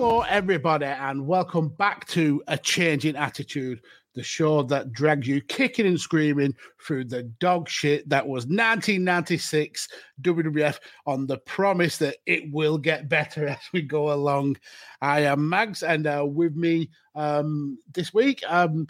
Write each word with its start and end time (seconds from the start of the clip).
Hello, 0.00 0.20
everybody, 0.20 0.86
and 0.86 1.26
welcome 1.26 1.70
back 1.70 2.06
to 2.06 2.40
A 2.46 2.56
Changing 2.56 3.16
Attitude, 3.16 3.82
the 4.14 4.22
show 4.22 4.62
that 4.62 4.92
drags 4.92 5.26
you 5.26 5.40
kicking 5.40 5.88
and 5.88 5.98
screaming 5.98 6.54
through 6.80 7.06
the 7.06 7.24
dog 7.40 7.68
shit 7.68 8.08
that 8.08 8.24
was 8.24 8.44
1996 8.44 9.88
WWF 10.22 10.78
on 11.04 11.26
the 11.26 11.38
promise 11.38 11.98
that 11.98 12.18
it 12.26 12.44
will 12.52 12.78
get 12.78 13.08
better 13.08 13.48
as 13.48 13.58
we 13.72 13.82
go 13.82 14.12
along. 14.12 14.56
I 15.02 15.22
am 15.22 15.48
Mags, 15.48 15.82
and 15.82 16.06
uh, 16.06 16.24
with 16.24 16.54
me 16.54 16.90
um, 17.16 17.76
this 17.92 18.14
week, 18.14 18.40
um, 18.46 18.86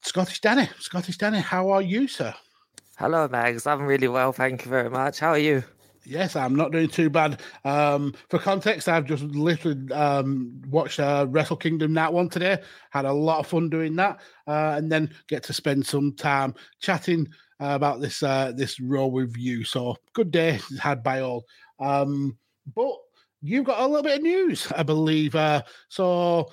Scottish 0.00 0.40
Danny. 0.40 0.66
Scottish 0.78 1.18
Danny, 1.18 1.40
how 1.40 1.68
are 1.68 1.82
you, 1.82 2.08
sir? 2.08 2.34
Hello, 2.96 3.28
Mags. 3.28 3.66
I'm 3.66 3.82
really 3.82 4.08
well, 4.08 4.32
thank 4.32 4.64
you 4.64 4.70
very 4.70 4.88
much. 4.88 5.18
How 5.18 5.28
are 5.28 5.38
you? 5.38 5.62
Yes, 6.04 6.34
I'm 6.34 6.56
not 6.56 6.72
doing 6.72 6.88
too 6.88 7.10
bad. 7.10 7.40
Um, 7.64 8.14
for 8.28 8.38
context, 8.38 8.88
I've 8.88 9.04
just 9.04 9.22
literally 9.22 9.90
um, 9.92 10.60
watched 10.68 10.98
uh, 10.98 11.26
Wrestle 11.28 11.56
Kingdom 11.56 11.94
that 11.94 12.12
one 12.12 12.28
today. 12.28 12.58
Had 12.90 13.04
a 13.04 13.12
lot 13.12 13.38
of 13.38 13.46
fun 13.46 13.68
doing 13.70 13.94
that, 13.96 14.20
uh, 14.48 14.74
and 14.76 14.90
then 14.90 15.14
get 15.28 15.44
to 15.44 15.52
spend 15.52 15.86
some 15.86 16.12
time 16.14 16.54
chatting 16.80 17.28
uh, 17.60 17.74
about 17.74 18.00
this 18.00 18.22
uh, 18.22 18.52
this 18.56 18.80
Raw 18.80 19.06
with 19.06 19.36
you. 19.36 19.64
So 19.64 19.96
good 20.12 20.32
day 20.32 20.58
had 20.80 21.04
by 21.04 21.20
all. 21.20 21.44
Um, 21.78 22.36
but 22.74 22.96
you've 23.40 23.64
got 23.66 23.80
a 23.80 23.86
little 23.86 24.02
bit 24.02 24.16
of 24.18 24.22
news, 24.22 24.72
I 24.74 24.82
believe. 24.82 25.36
Uh, 25.36 25.62
so 25.88 26.50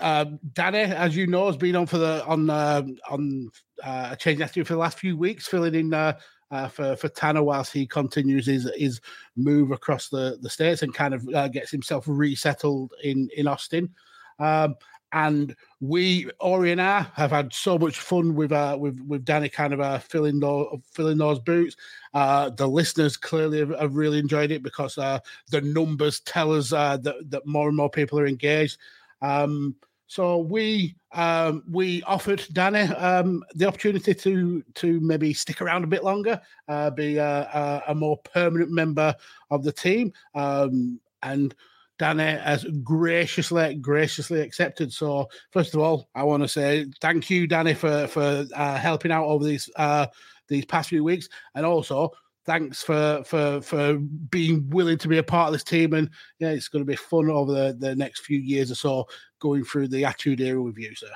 uh, 0.00 0.24
Danny, 0.52 0.78
as 0.78 1.16
you 1.16 1.26
know, 1.26 1.46
has 1.46 1.56
been 1.56 1.76
on 1.76 1.86
for 1.86 1.98
the 1.98 2.24
on 2.26 2.50
uh, 2.50 2.82
on 3.10 3.50
uh, 3.82 4.14
Change 4.16 4.40
Attitude 4.40 4.66
for 4.66 4.74
the 4.74 4.78
last 4.78 4.98
few 4.98 5.16
weeks, 5.16 5.46
filling 5.46 5.74
in 5.74 5.94
uh, 5.94 6.18
uh, 6.50 6.68
for 6.68 6.96
for 6.96 7.08
Tanner 7.08 7.42
whilst 7.42 7.72
he 7.72 7.86
continues 7.86 8.46
his 8.46 8.70
his 8.76 9.00
move 9.36 9.70
across 9.70 10.08
the 10.08 10.38
the 10.40 10.50
states 10.50 10.82
and 10.82 10.94
kind 10.94 11.14
of 11.14 11.28
uh, 11.34 11.48
gets 11.48 11.70
himself 11.70 12.04
resettled 12.06 12.92
in 13.02 13.28
in 13.36 13.46
Austin. 13.46 13.94
Um, 14.38 14.76
and 15.12 15.56
we 15.80 16.30
Ori 16.40 16.72
and 16.72 16.82
I 16.82 17.06
have 17.14 17.30
had 17.30 17.52
so 17.52 17.78
much 17.78 17.98
fun 17.98 18.34
with 18.34 18.52
uh, 18.52 18.76
with 18.78 19.00
with 19.06 19.24
Danny 19.24 19.48
kind 19.48 19.72
of 19.72 19.80
uh, 19.80 19.98
filling 19.98 20.40
those 20.40 20.78
filling 20.92 21.18
those 21.18 21.38
boots. 21.38 21.76
Uh, 22.14 22.50
the 22.50 22.66
listeners 22.66 23.16
clearly 23.16 23.60
have, 23.60 23.70
have 23.78 23.96
really 23.96 24.18
enjoyed 24.18 24.50
it 24.50 24.62
because 24.62 24.98
uh, 24.98 25.18
the 25.50 25.60
numbers 25.60 26.20
tell 26.20 26.52
us 26.52 26.72
uh, 26.72 26.96
that 26.98 27.30
that 27.30 27.46
more 27.46 27.68
and 27.68 27.76
more 27.76 27.90
people 27.90 28.18
are 28.18 28.26
engaged. 28.26 28.78
Um, 29.22 29.74
so 30.08 30.38
we 30.38 30.96
um, 31.12 31.62
we 31.70 32.02
offered 32.04 32.44
Danny 32.52 32.80
um, 32.94 33.44
the 33.54 33.66
opportunity 33.66 34.14
to 34.14 34.64
to 34.74 35.00
maybe 35.00 35.34
stick 35.34 35.60
around 35.60 35.84
a 35.84 35.86
bit 35.86 36.02
longer, 36.02 36.40
uh, 36.66 36.90
be 36.90 37.18
a, 37.18 37.24
a, 37.28 37.82
a, 37.88 37.94
more 37.94 38.16
permanent 38.18 38.70
member 38.70 39.14
of 39.50 39.64
the 39.64 39.72
team, 39.72 40.12
um, 40.34 40.98
and 41.22 41.54
Danny 41.98 42.38
has 42.38 42.64
graciously 42.82 43.74
graciously 43.74 44.40
accepted. 44.40 44.94
So 44.94 45.28
first 45.50 45.74
of 45.74 45.80
all, 45.80 46.08
I 46.14 46.22
want 46.22 46.42
to 46.42 46.48
say 46.48 46.86
thank 47.02 47.28
you, 47.28 47.46
Danny, 47.46 47.74
for 47.74 48.06
for 48.06 48.46
uh, 48.54 48.78
helping 48.78 49.12
out 49.12 49.26
over 49.26 49.44
these 49.44 49.68
uh, 49.76 50.06
these 50.48 50.64
past 50.64 50.88
few 50.88 51.04
weeks, 51.04 51.28
and 51.54 51.66
also 51.66 52.12
thanks 52.48 52.82
for 52.82 53.22
for 53.24 53.60
for 53.60 53.98
being 54.30 54.68
willing 54.70 54.96
to 54.96 55.06
be 55.06 55.18
a 55.18 55.22
part 55.22 55.48
of 55.48 55.52
this 55.52 55.62
team. 55.62 55.92
And 55.92 56.08
yeah 56.38 56.48
it's 56.48 56.68
going 56.68 56.84
to 56.84 56.90
be 56.90 56.96
fun 56.96 57.30
over 57.30 57.52
the, 57.52 57.76
the 57.78 57.94
next 57.94 58.20
few 58.20 58.38
years 58.38 58.70
or 58.70 58.74
so 58.74 59.06
going 59.38 59.64
through 59.64 59.88
the 59.88 60.06
attitude 60.06 60.40
era 60.40 60.60
with 60.60 60.78
you 60.78 60.94
sir. 60.94 61.10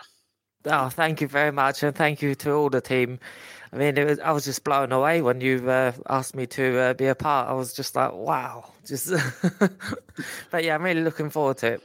Oh 0.66 0.90
thank 0.90 1.22
you 1.22 1.28
very 1.28 1.50
much 1.50 1.82
and 1.82 1.96
thank 1.96 2.20
you 2.20 2.34
to 2.36 2.52
all 2.52 2.68
the 2.68 2.82
team. 2.82 3.18
I 3.72 3.76
mean 3.76 3.94
was, 4.04 4.18
i 4.20 4.30
was 4.30 4.44
just 4.44 4.62
blown 4.62 4.92
away 4.92 5.22
when 5.22 5.40
you 5.40 5.70
uh, 5.70 5.92
asked 6.10 6.36
me 6.36 6.46
to 6.48 6.78
uh, 6.78 6.94
be 6.94 7.06
a 7.06 7.14
part. 7.14 7.48
I 7.48 7.54
was 7.54 7.72
just 7.72 7.96
like 7.96 8.12
wow 8.12 8.70
just 8.84 9.10
but 10.50 10.64
yeah 10.64 10.74
i'm 10.74 10.82
really 10.82 11.02
looking 11.02 11.30
forward 11.30 11.56
to 11.58 11.74
it. 11.74 11.82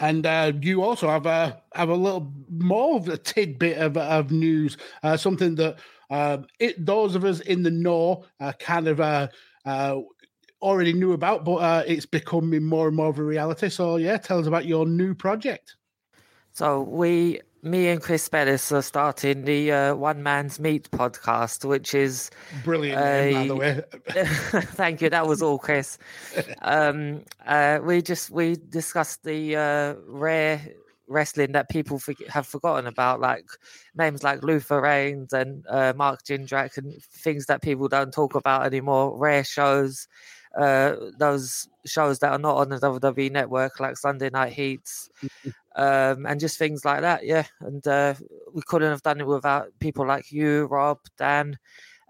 And 0.00 0.26
uh, 0.26 0.52
you 0.60 0.82
also 0.82 1.08
have 1.08 1.24
a 1.24 1.62
have 1.74 1.88
a 1.88 1.94
little 1.94 2.30
more 2.50 2.96
of 2.96 3.08
a 3.08 3.16
tidbit 3.16 3.78
of, 3.78 3.96
of 3.96 4.30
news, 4.30 4.76
uh, 5.04 5.16
something 5.16 5.54
that 5.54 5.78
um, 6.10 6.46
it, 6.58 6.84
those 6.84 7.14
of 7.14 7.24
us 7.24 7.40
in 7.40 7.62
the 7.62 7.70
know 7.70 8.24
uh, 8.40 8.52
kind 8.58 8.88
of 8.88 9.00
uh, 9.00 9.28
uh, 9.64 10.00
already 10.64 10.92
knew 10.92 11.12
about, 11.12 11.44
but 11.44 11.56
uh, 11.56 11.82
it's 11.86 12.06
becoming 12.06 12.64
more 12.64 12.88
and 12.88 12.96
more 12.96 13.08
of 13.08 13.18
a 13.18 13.22
reality. 13.22 13.68
So, 13.68 13.96
yeah, 13.96 14.16
tell 14.16 14.38
us 14.38 14.46
about 14.46 14.64
your 14.64 14.86
new 14.86 15.14
project. 15.14 15.76
So, 16.52 16.82
we, 16.82 17.40
me 17.62 17.88
and 17.88 18.00
Chris 18.00 18.28
Bellis 18.28 18.72
are 18.72 18.82
starting 18.82 19.44
the 19.44 19.72
uh, 19.72 19.94
One 19.94 20.22
Man's 20.22 20.58
Meat 20.58 20.90
podcast, 20.90 21.64
which 21.64 21.94
is 21.94 22.30
brilliant. 22.64 23.00
Name, 23.00 23.34
by 23.34 23.46
the 23.46 23.56
way, 23.56 23.82
thank 24.72 25.02
you. 25.02 25.10
That 25.10 25.26
was 25.26 25.42
all, 25.42 25.58
Chris. 25.58 25.98
um, 26.62 27.24
uh, 27.46 27.80
we 27.82 28.02
just 28.02 28.30
we 28.30 28.56
discussed 28.56 29.24
the 29.24 29.56
uh, 29.56 29.94
rare 30.06 30.60
wrestling 31.06 31.52
that 31.52 31.68
people 31.68 32.00
have 32.28 32.46
forgotten 32.46 32.86
about, 32.86 33.20
like 33.20 33.46
names 33.94 34.22
like 34.22 34.42
Luther 34.42 34.80
Reigns 34.80 35.32
and 35.32 35.64
uh, 35.68 35.92
Mark 35.96 36.24
Jindrak 36.24 36.76
and 36.76 37.02
things 37.02 37.46
that 37.46 37.62
people 37.62 37.88
don't 37.88 38.12
talk 38.12 38.34
about 38.34 38.66
anymore. 38.66 39.16
Rare 39.16 39.44
shows, 39.44 40.08
uh, 40.56 40.96
those 41.18 41.68
shows 41.86 42.18
that 42.20 42.32
are 42.32 42.38
not 42.38 42.56
on 42.56 42.68
the 42.70 42.78
WWE 42.78 43.30
network, 43.30 43.80
like 43.80 43.96
Sunday 43.96 44.30
Night 44.30 44.52
Heats, 44.52 45.10
um, 45.76 46.26
and 46.26 46.40
just 46.40 46.58
things 46.58 46.84
like 46.84 47.02
that. 47.02 47.24
Yeah, 47.24 47.44
and 47.60 47.86
uh, 47.86 48.14
we 48.52 48.62
couldn't 48.62 48.90
have 48.90 49.02
done 49.02 49.20
it 49.20 49.26
without 49.26 49.68
people 49.80 50.06
like 50.06 50.32
you, 50.32 50.66
Rob, 50.66 50.98
Dan, 51.18 51.58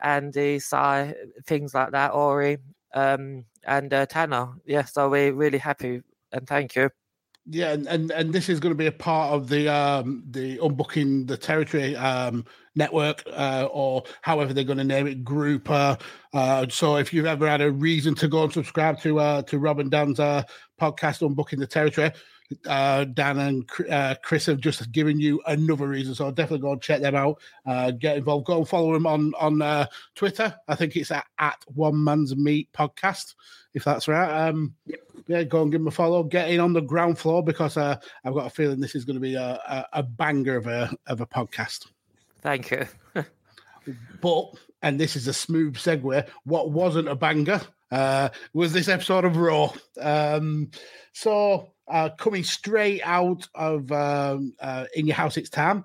Andy, 0.03 0.59
Sai, 0.59 1.15
things 1.47 1.75
like 1.75 1.93
that, 1.93 2.13
Ori, 2.13 2.59
um, 2.95 3.45
and 3.65 3.93
uh, 3.93 4.07
Tanner. 4.07 4.49
Yeah, 4.67 4.85
so 4.85 5.09
we're 5.09 5.33
really 5.33 5.59
happy 5.59 6.03
and 6.35 6.47
thank 6.47 6.75
you. 6.75 6.91
Yeah, 7.47 7.73
and, 7.73 7.87
and 7.87 8.11
and 8.11 8.33
this 8.33 8.49
is 8.49 8.59
going 8.59 8.71
to 8.71 8.79
be 8.79 8.87
a 8.87 8.93
part 8.93 9.35
of 9.35 9.49
the 9.51 9.69
um 9.69 10.25
the 10.31 10.57
unbooking 10.59 11.27
the 11.27 11.37
territory 11.37 11.95
um 11.95 12.47
network 12.75 13.23
uh, 13.31 13.69
or 13.71 14.05
however 14.23 14.55
they're 14.55 14.65
going 14.65 14.79
to 14.79 14.85
name 14.85 15.07
it 15.07 15.25
group. 15.25 15.69
Uh, 15.71 15.97
uh, 16.33 16.67
so 16.71 16.97
if 16.97 17.13
you've 17.13 17.27
ever 17.27 17.47
had 17.47 17.61
a 17.61 17.71
reason 17.71 18.15
to 18.15 18.29
go 18.29 18.45
and 18.45 18.53
subscribe 18.53 18.99
to 19.03 19.21
uh 19.21 19.43
to 19.43 19.59
Rob 19.59 19.79
and 19.79 19.91
Dan's 19.91 20.21
uh 20.21 20.43
podcast 20.81 21.21
unbooking 21.21 21.59
the 21.59 21.67
territory, 21.67 22.13
uh, 22.67 23.05
Dan 23.05 23.39
and 23.39 23.71
uh, 23.91 24.15
Chris 24.23 24.47
have 24.47 24.61
just 24.61 24.93
given 24.93 25.19
you 25.19 25.41
another 25.47 25.89
reason. 25.89 26.15
So 26.15 26.31
definitely 26.31 26.63
go 26.63 26.73
and 26.73 26.83
check 26.83 27.01
them 27.01 27.15
out. 27.15 27.41
Uh, 27.67 27.91
get 27.91 28.17
involved. 28.17 28.47
Go 28.47 28.59
and 28.59 28.69
follow 28.69 28.93
them 28.93 29.07
on 29.07 29.33
on 29.39 29.63
uh, 29.63 29.87
Twitter. 30.15 30.55
I 30.69 30.75
think 30.75 30.97
it's 30.97 31.11
at, 31.11 31.27
at 31.39 31.59
One 31.75 32.03
Man's 32.03 32.37
Meat 32.37 32.69
Podcast, 32.73 33.35
if 33.73 33.85
that's 33.85 34.09
right. 34.09 34.49
Um, 34.49 34.75
Yeah, 35.27 35.43
go 35.43 35.63
and 35.63 35.73
give 35.73 35.81
them 35.81 35.89
a 35.89 35.93
follow. 35.93 36.23
Get 36.23 36.51
in 36.51 36.61
on 36.61 36.73
the 36.73 36.83
ground 36.83 37.19
floor 37.19 37.43
because 37.43 37.77
uh, 37.77 37.97
I've 38.25 38.35
got 38.35 38.47
a 38.47 38.51
feeling 38.51 38.81
this 38.81 38.95
is 38.95 39.05
going 39.05 39.17
to 39.17 39.21
be 39.21 39.35
a, 39.35 39.61
a, 39.67 39.87
a 39.95 40.03
banger 40.03 40.57
of 40.57 40.67
a 40.67 40.95
of 41.07 41.21
a 41.21 41.27
podcast. 41.27 41.87
Thank 42.41 42.71
you. 42.71 42.87
But 44.23 44.55
and 44.83 44.99
this 44.99 45.15
is 45.15 45.29
a 45.29 45.35
smooth 45.35 45.77
segue. 45.77 46.27
What 46.45 46.71
wasn't 46.71 47.09
a 47.09 47.15
banger 47.15 47.61
uh, 47.91 48.31
was 48.53 48.73
this 48.73 48.89
episode 48.89 49.25
of 49.25 49.37
Raw. 49.37 49.73
Um, 50.01 50.71
so 51.13 51.74
uh, 51.89 52.11
coming 52.19 52.45
straight 52.45 53.03
out 53.05 53.47
of 53.55 53.91
um, 53.93 54.55
uh, 54.61 54.87
In 54.95 55.07
Your 55.07 55.17
House 55.17 55.37
It's 55.37 55.51
Time, 55.51 55.85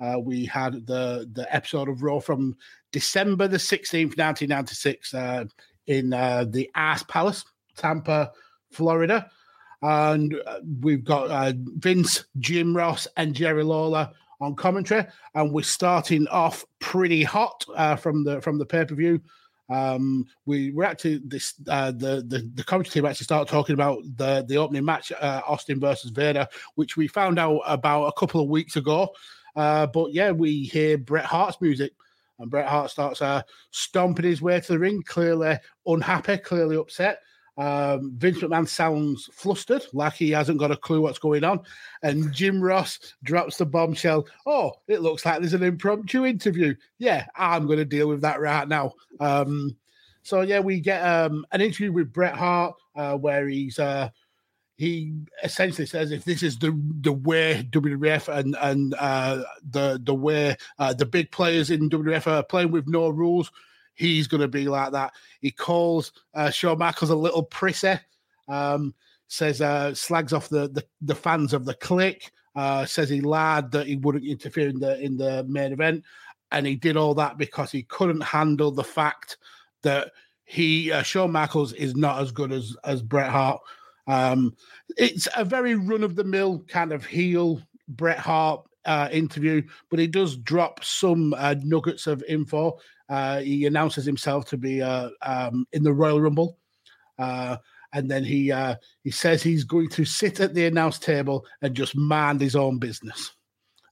uh, 0.00 0.18
we 0.18 0.44
had 0.44 0.86
the 0.86 1.28
the 1.32 1.46
episode 1.54 1.88
of 1.88 2.02
Raw 2.02 2.20
from 2.20 2.56
December 2.92 3.48
the 3.48 3.58
sixteenth, 3.58 4.16
nineteen 4.16 4.50
ninety 4.50 4.74
six, 4.74 5.14
uh, 5.14 5.44
in 5.86 6.12
uh, 6.12 6.44
the 6.48 6.70
Ass 6.74 7.02
Palace, 7.04 7.44
Tampa, 7.76 8.32
Florida. 8.72 9.30
And 9.82 10.34
uh, 10.46 10.60
we've 10.80 11.04
got 11.04 11.30
uh, 11.30 11.52
Vince, 11.56 12.24
Jim 12.38 12.76
Ross, 12.76 13.06
and 13.16 13.34
Jerry 13.34 13.62
Lawler 13.62 14.10
on 14.40 14.54
commentary, 14.54 15.06
and 15.34 15.52
we're 15.52 15.62
starting 15.62 16.26
off 16.28 16.64
pretty 16.80 17.22
hot 17.22 17.64
uh, 17.74 17.96
from 17.96 18.24
the 18.24 18.40
from 18.40 18.58
the 18.58 18.66
pay 18.66 18.84
per 18.84 18.94
view. 18.94 19.20
Um, 19.68 20.26
we 20.44 20.70
were 20.72 20.84
actually 20.84 21.20
this 21.24 21.54
uh, 21.68 21.90
the 21.90 22.24
the 22.26 22.48
the 22.54 22.64
commentary 22.64 22.92
team 22.92 23.06
actually 23.06 23.24
started 23.24 23.50
talking 23.50 23.74
about 23.74 24.02
the 24.16 24.44
the 24.48 24.56
opening 24.56 24.84
match, 24.84 25.12
uh, 25.12 25.40
Austin 25.46 25.80
versus 25.80 26.10
Vader, 26.10 26.46
which 26.76 26.96
we 26.96 27.08
found 27.08 27.38
out 27.38 27.60
about 27.66 28.06
a 28.06 28.12
couple 28.12 28.40
of 28.40 28.48
weeks 28.48 28.76
ago. 28.76 29.08
Uh, 29.56 29.86
but 29.86 30.12
yeah, 30.12 30.30
we 30.30 30.64
hear 30.64 30.98
Bret 30.98 31.24
Hart's 31.24 31.60
music, 31.60 31.92
and 32.38 32.50
Bret 32.50 32.68
Hart 32.68 32.90
starts 32.90 33.22
uh, 33.22 33.42
stomping 33.70 34.26
his 34.26 34.42
way 34.42 34.60
to 34.60 34.72
the 34.72 34.78
ring, 34.78 35.02
clearly 35.02 35.58
unhappy, 35.86 36.36
clearly 36.38 36.76
upset. 36.76 37.20
Um, 37.58 38.12
Vince 38.16 38.38
McMahon 38.38 38.68
sounds 38.68 39.30
flustered, 39.32 39.84
like 39.92 40.14
he 40.14 40.30
hasn't 40.30 40.58
got 40.58 40.70
a 40.70 40.76
clue 40.76 41.00
what's 41.00 41.18
going 41.18 41.44
on. 41.44 41.60
And 42.02 42.32
Jim 42.32 42.60
Ross 42.60 42.98
drops 43.22 43.56
the 43.56 43.66
bombshell. 43.66 44.26
Oh, 44.46 44.72
it 44.88 45.00
looks 45.00 45.24
like 45.24 45.40
there's 45.40 45.54
an 45.54 45.62
impromptu 45.62 46.26
interview. 46.26 46.74
Yeah, 46.98 47.26
I'm 47.34 47.66
going 47.66 47.78
to 47.78 47.84
deal 47.84 48.08
with 48.08 48.20
that 48.22 48.40
right 48.40 48.68
now. 48.68 48.92
Um, 49.20 49.76
so 50.22 50.40
yeah, 50.40 50.60
we 50.60 50.80
get 50.80 51.00
um, 51.00 51.46
an 51.52 51.60
interview 51.60 51.92
with 51.92 52.12
Bret 52.12 52.34
Hart 52.34 52.74
uh, 52.96 53.16
where 53.16 53.48
he's 53.48 53.78
uh, 53.78 54.10
he 54.76 55.14
essentially 55.42 55.86
says 55.86 56.10
if 56.10 56.24
this 56.24 56.42
is 56.42 56.58
the 56.58 56.78
the 57.00 57.12
way 57.12 57.66
WWF 57.70 58.28
and 58.28 58.56
and 58.60 58.94
uh, 58.98 59.42
the 59.70 60.00
the 60.02 60.14
way 60.14 60.56
uh, 60.78 60.92
the 60.92 61.06
big 61.06 61.30
players 61.30 61.70
in 61.70 61.88
WWF 61.88 62.26
are 62.26 62.42
playing 62.42 62.72
with 62.72 62.88
no 62.88 63.08
rules, 63.08 63.50
he's 63.96 64.28
going 64.28 64.42
to 64.42 64.48
be 64.48 64.68
like 64.68 64.92
that. 64.92 65.12
He 65.40 65.50
calls 65.50 66.12
uh, 66.34 66.50
Shawn 66.50 66.78
Michaels 66.78 67.10
a 67.10 67.16
little 67.16 67.42
prissy. 67.42 67.94
Um, 68.48 68.94
says 69.28 69.60
uh, 69.60 69.92
slags 69.92 70.32
off 70.32 70.48
the, 70.48 70.68
the 70.68 70.84
the 71.00 71.14
fans 71.14 71.52
of 71.52 71.64
the 71.64 71.74
clique. 71.74 72.30
Uh, 72.54 72.86
says 72.86 73.08
he 73.08 73.20
lied 73.20 73.70
that 73.72 73.86
he 73.86 73.96
wouldn't 73.96 74.24
interfere 74.24 74.68
in 74.68 74.78
the 74.78 75.00
in 75.00 75.16
the 75.16 75.44
main 75.44 75.72
event, 75.72 76.04
and 76.52 76.66
he 76.66 76.76
did 76.76 76.96
all 76.96 77.14
that 77.14 77.36
because 77.36 77.72
he 77.72 77.82
couldn't 77.82 78.22
handle 78.22 78.70
the 78.70 78.84
fact 78.84 79.36
that 79.82 80.12
he 80.44 80.92
uh, 80.92 81.02
Shawn 81.02 81.32
Michaels 81.32 81.72
is 81.72 81.96
not 81.96 82.20
as 82.20 82.30
good 82.30 82.52
as 82.52 82.76
as 82.84 83.02
Bret 83.02 83.28
Hart. 83.28 83.60
Um, 84.06 84.54
it's 84.96 85.26
a 85.36 85.44
very 85.44 85.74
run 85.74 86.04
of 86.04 86.14
the 86.14 86.24
mill 86.24 86.64
kind 86.68 86.92
of 86.92 87.04
heel 87.04 87.60
Bret 87.88 88.18
Hart 88.18 88.64
uh, 88.84 89.08
interview, 89.10 89.62
but 89.90 89.98
he 89.98 90.06
does 90.06 90.36
drop 90.36 90.82
some 90.84 91.34
uh, 91.34 91.56
nuggets 91.62 92.06
of 92.06 92.22
info. 92.28 92.78
Uh, 93.08 93.40
he 93.40 93.66
announces 93.66 94.04
himself 94.04 94.46
to 94.46 94.56
be 94.56 94.82
uh, 94.82 95.10
um, 95.22 95.66
in 95.72 95.82
the 95.82 95.92
Royal 95.92 96.20
Rumble, 96.20 96.58
uh, 97.18 97.56
and 97.92 98.10
then 98.10 98.24
he 98.24 98.50
uh, 98.50 98.76
he 99.04 99.10
says 99.10 99.42
he's 99.42 99.64
going 99.64 99.88
to 99.90 100.04
sit 100.04 100.40
at 100.40 100.54
the 100.54 100.66
announce 100.66 100.98
table 100.98 101.46
and 101.62 101.74
just 101.74 101.96
mind 101.96 102.40
his 102.40 102.56
own 102.56 102.78
business. 102.78 103.32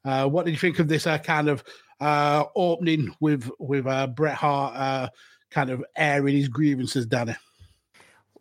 Uh, 0.04 0.26
what 0.26 0.44
did 0.44 0.52
you 0.52 0.58
think 0.58 0.78
of 0.78 0.88
this 0.88 1.06
uh, 1.06 1.18
kind 1.18 1.48
of 1.48 1.64
uh, 2.00 2.44
opening 2.56 3.14
with 3.20 3.50
with 3.58 3.86
uh, 3.86 4.06
Bret 4.08 4.34
Hart 4.34 4.76
uh, 4.76 5.08
kind 5.50 5.70
of 5.70 5.84
airing 5.96 6.36
his 6.36 6.48
grievances, 6.48 7.06
Danny? 7.06 7.36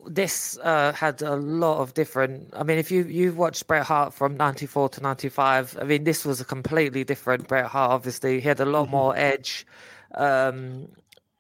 this 0.08 0.58
uh, 0.64 0.92
had 0.94 1.22
a 1.22 1.36
lot 1.36 1.80
of 1.80 1.94
different. 1.94 2.50
I 2.54 2.64
mean, 2.64 2.78
if 2.78 2.92
you 2.92 3.04
you've 3.04 3.38
watched 3.38 3.68
Bret 3.68 3.86
Hart 3.86 4.14
from 4.14 4.36
'94 4.38 4.90
to 4.90 5.02
'95, 5.02 5.78
I 5.80 5.84
mean, 5.84 6.04
this 6.04 6.26
was 6.26 6.42
a 6.42 6.46
completely 6.46 7.04
different 7.04 7.48
Bret 7.48 7.66
Hart. 7.68 7.92
Obviously, 7.92 8.40
he 8.40 8.48
had 8.48 8.60
a 8.60 8.66
lot 8.66 8.90
more 8.90 9.16
edge. 9.16 9.66
Um, 10.14 10.88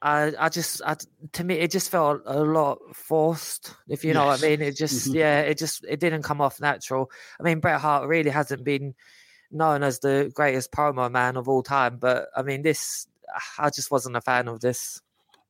I 0.02 0.34
I 0.38 0.50
just 0.50 0.81
I, 0.86 0.98
to 1.31 1.44
me 1.44 1.56
it 1.56 1.72
just 1.72 1.90
felt 1.90 2.22
a 2.25 2.44
lot 2.44 2.80
forced. 2.94 3.74
If 3.88 4.04
you 4.04 4.14
know 4.14 4.25
what 4.25 4.44
I 4.44 4.48
mean, 4.48 4.62
it 4.62 4.75
just 4.75 5.10
Mhm. 5.10 5.16
yeah, 5.16 5.40
it 5.42 5.58
just 5.58 5.86
it 5.88 6.00
didn't 6.00 6.24
come 6.24 6.42
off 6.42 6.60
natural. 6.60 7.10
I 7.40 7.44
mean, 7.44 7.60
Bret 7.60 7.80
Hart 7.80 8.08
really 8.08 8.30
hasn't 8.30 8.64
been 8.64 8.96
known 9.50 9.84
as 9.84 10.00
the 10.00 10.31
greatest 10.34 10.72
promo 10.72 11.10
man 11.10 11.38
of 11.38 11.48
all 11.48 11.64
time, 11.64 11.98
but 11.98 12.28
I 12.36 12.42
mean, 12.42 12.64
this 12.64 13.08
I 13.58 13.70
just 13.70 13.92
wasn't 13.92 14.18
a 14.18 14.22
fan 14.22 14.48
of 14.48 14.60
this. 14.60 15.02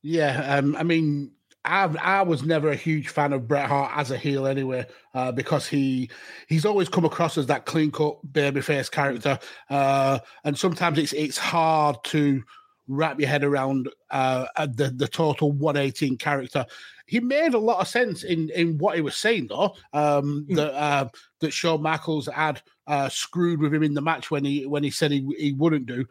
Yeah, 0.03 0.57
um, 0.57 0.75
I 0.75 0.83
mean, 0.83 1.31
I 1.65 1.85
I 1.85 2.21
was 2.21 2.43
never 2.43 2.69
a 2.69 2.75
huge 2.75 3.09
fan 3.09 3.33
of 3.33 3.47
Bret 3.47 3.67
Hart 3.67 3.91
as 3.95 4.11
a 4.11 4.17
heel 4.17 4.45
anyway, 4.45 4.85
uh, 5.15 5.31
because 5.31 5.67
he 5.67 6.09
he's 6.47 6.65
always 6.65 6.89
come 6.89 7.05
across 7.05 7.37
as 7.37 7.47
that 7.47 7.65
clean 7.65 7.89
cut 7.91 8.17
babyface 8.31 8.91
character, 8.91 9.39
uh, 9.69 10.19
and 10.43 10.57
sometimes 10.57 10.99
it's 10.99 11.13
it's 11.13 11.37
hard 11.37 12.03
to 12.05 12.43
wrap 12.87 13.19
your 13.19 13.29
head 13.29 13.43
around 13.43 13.89
uh, 14.11 14.45
the 14.67 14.89
the 14.95 15.07
total 15.07 15.51
118 15.51 16.17
character. 16.17 16.65
He 17.05 17.19
made 17.19 17.53
a 17.53 17.59
lot 17.59 17.79
of 17.79 17.87
sense 17.87 18.23
in 18.23 18.49
in 18.49 18.77
what 18.77 18.95
he 18.95 19.01
was 19.01 19.15
saying 19.15 19.47
though. 19.47 19.75
Um, 19.93 20.45
that 20.49 20.73
uh, 20.73 21.09
that 21.39 21.53
Shawn 21.53 21.81
Michaels 21.81 22.27
had 22.27 22.61
uh, 22.87 23.09
screwed 23.09 23.59
with 23.59 23.73
him 23.73 23.83
in 23.83 23.93
the 23.93 24.01
match 24.01 24.31
when 24.31 24.45
he 24.45 24.65
when 24.65 24.83
he 24.83 24.89
said 24.89 25.11
he 25.11 25.27
he 25.37 25.53
wouldn't 25.53 25.85
do. 25.85 26.05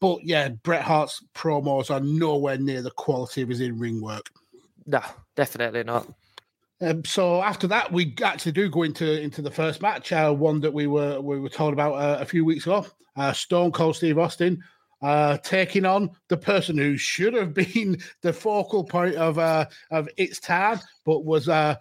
But 0.00 0.24
yeah, 0.24 0.48
Bret 0.48 0.82
Hart's 0.82 1.22
promos 1.34 1.90
are 1.90 2.00
nowhere 2.00 2.58
near 2.58 2.82
the 2.82 2.90
quality 2.90 3.42
of 3.42 3.48
his 3.48 3.60
in 3.60 3.78
ring 3.78 4.00
work. 4.02 4.30
No, 4.86 5.00
definitely 5.34 5.84
not. 5.84 6.06
Um, 6.80 7.04
so 7.04 7.42
after 7.42 7.66
that, 7.68 7.92
we 7.92 8.14
actually 8.22 8.52
do 8.52 8.68
go 8.68 8.82
into 8.82 9.20
into 9.20 9.40
the 9.40 9.50
first 9.50 9.80
match, 9.80 10.12
uh, 10.12 10.32
one 10.32 10.60
that 10.60 10.74
we 10.74 10.86
were 10.86 11.20
we 11.20 11.38
were 11.38 11.48
told 11.48 11.72
about 11.72 11.94
uh, 11.94 12.18
a 12.20 12.26
few 12.26 12.44
weeks 12.44 12.66
ago. 12.66 12.86
Uh, 13.16 13.32
Stone 13.32 13.72
Cold 13.72 13.96
Steve 13.96 14.18
Austin 14.18 14.62
uh, 15.04 15.36
taking 15.38 15.84
on 15.84 16.10
the 16.28 16.36
person 16.36 16.78
who 16.78 16.96
should 16.96 17.34
have 17.34 17.52
been 17.52 17.98
the 18.22 18.32
focal 18.32 18.82
point 18.82 19.14
of 19.16 19.38
uh, 19.38 19.66
of 19.90 20.08
its 20.16 20.40
time, 20.40 20.80
but 21.04 21.26
was 21.26 21.46
uh, 21.46 21.74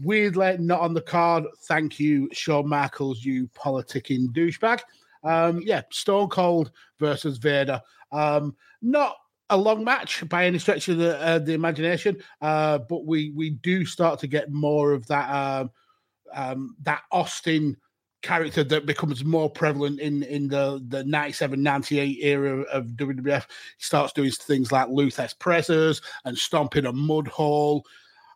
weirdly 0.00 0.56
not 0.58 0.80
on 0.80 0.94
the 0.94 1.02
card. 1.02 1.44
Thank 1.64 1.98
you, 1.98 2.28
Shawn 2.32 2.68
Michaels, 2.68 3.24
you 3.24 3.48
politicking 3.48 4.28
douchebag. 4.28 4.80
Um, 5.24 5.60
yeah, 5.64 5.82
Stone 5.90 6.28
Cold 6.28 6.70
versus 7.00 7.38
Vader. 7.38 7.82
Um, 8.12 8.54
not 8.80 9.16
a 9.50 9.56
long 9.56 9.82
match 9.82 10.28
by 10.28 10.46
any 10.46 10.60
stretch 10.60 10.88
of 10.88 10.98
the 10.98 11.18
uh, 11.20 11.40
the 11.40 11.54
imagination, 11.54 12.22
uh, 12.40 12.78
but 12.78 13.04
we 13.06 13.32
we 13.34 13.50
do 13.50 13.84
start 13.84 14.20
to 14.20 14.28
get 14.28 14.52
more 14.52 14.92
of 14.92 15.04
that 15.08 15.28
um, 15.30 15.70
um, 16.32 16.76
that 16.82 17.02
Austin 17.10 17.76
character 18.22 18.64
that 18.64 18.86
becomes 18.86 19.24
more 19.24 19.48
prevalent 19.48 20.00
in 20.00 20.22
in 20.24 20.48
the 20.48 20.84
the 20.88 21.04
97 21.04 21.62
98 21.62 22.18
era 22.20 22.62
of 22.62 22.86
WWF 22.88 23.42
he 23.42 23.84
starts 23.84 24.12
doing 24.12 24.30
things 24.30 24.72
like 24.72 24.88
Lou 24.88 25.06
Thesz 25.06 25.38
pressers 25.38 26.02
and 26.24 26.36
stomping 26.36 26.86
a 26.86 26.92
mud 26.92 27.28
hole 27.28 27.84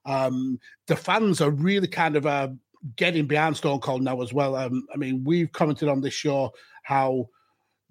um 0.06 0.58
the 0.86 0.94
fans 0.94 1.40
are 1.40 1.50
really 1.50 1.88
kind 1.88 2.16
of 2.16 2.26
uh 2.26 2.48
getting 2.96 3.26
behind 3.26 3.56
Stone 3.56 3.80
Cold 3.80 4.02
now 4.02 4.20
as 4.22 4.32
well. 4.32 4.54
Um 4.54 4.86
I 4.94 4.96
mean 4.96 5.24
we've 5.24 5.50
commented 5.52 5.88
on 5.88 6.00
this 6.00 6.14
show 6.14 6.52
how 6.84 7.28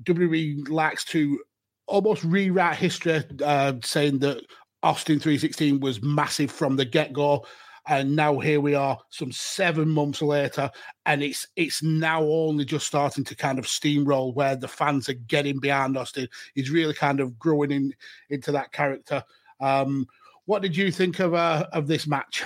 WWE 0.03 0.69
likes 0.69 1.03
to 1.05 1.39
almost 1.87 2.23
rewrite 2.23 2.77
history, 2.77 3.23
uh, 3.43 3.73
saying 3.83 4.19
that 4.19 4.43
Austin 4.83 5.19
316 5.19 5.79
was 5.79 6.01
massive 6.01 6.51
from 6.51 6.75
the 6.75 6.85
get 6.85 7.13
go. 7.13 7.45
And 7.91 8.15
now 8.15 8.39
here 8.39 8.61
we 8.61 8.73
are, 8.73 8.97
some 9.09 9.33
seven 9.33 9.89
months 9.89 10.21
later, 10.21 10.71
and 11.05 11.21
it's 11.21 11.45
it's 11.57 11.83
now 11.83 12.23
only 12.23 12.63
just 12.63 12.87
starting 12.87 13.25
to 13.25 13.35
kind 13.35 13.59
of 13.59 13.65
steamroll 13.65 14.33
where 14.33 14.55
the 14.55 14.69
fans 14.69 15.09
are 15.09 15.13
getting 15.27 15.59
behind 15.59 15.97
Austin. 15.97 16.29
He's 16.55 16.71
really 16.71 16.93
kind 16.93 17.19
of 17.19 17.37
growing 17.37 17.69
in 17.69 17.93
into 18.29 18.53
that 18.53 18.71
character. 18.71 19.21
Um, 19.59 20.07
what 20.45 20.61
did 20.61 20.77
you 20.77 20.89
think 20.89 21.19
of 21.19 21.33
uh, 21.33 21.67
of 21.73 21.87
this 21.87 22.07
match? 22.07 22.45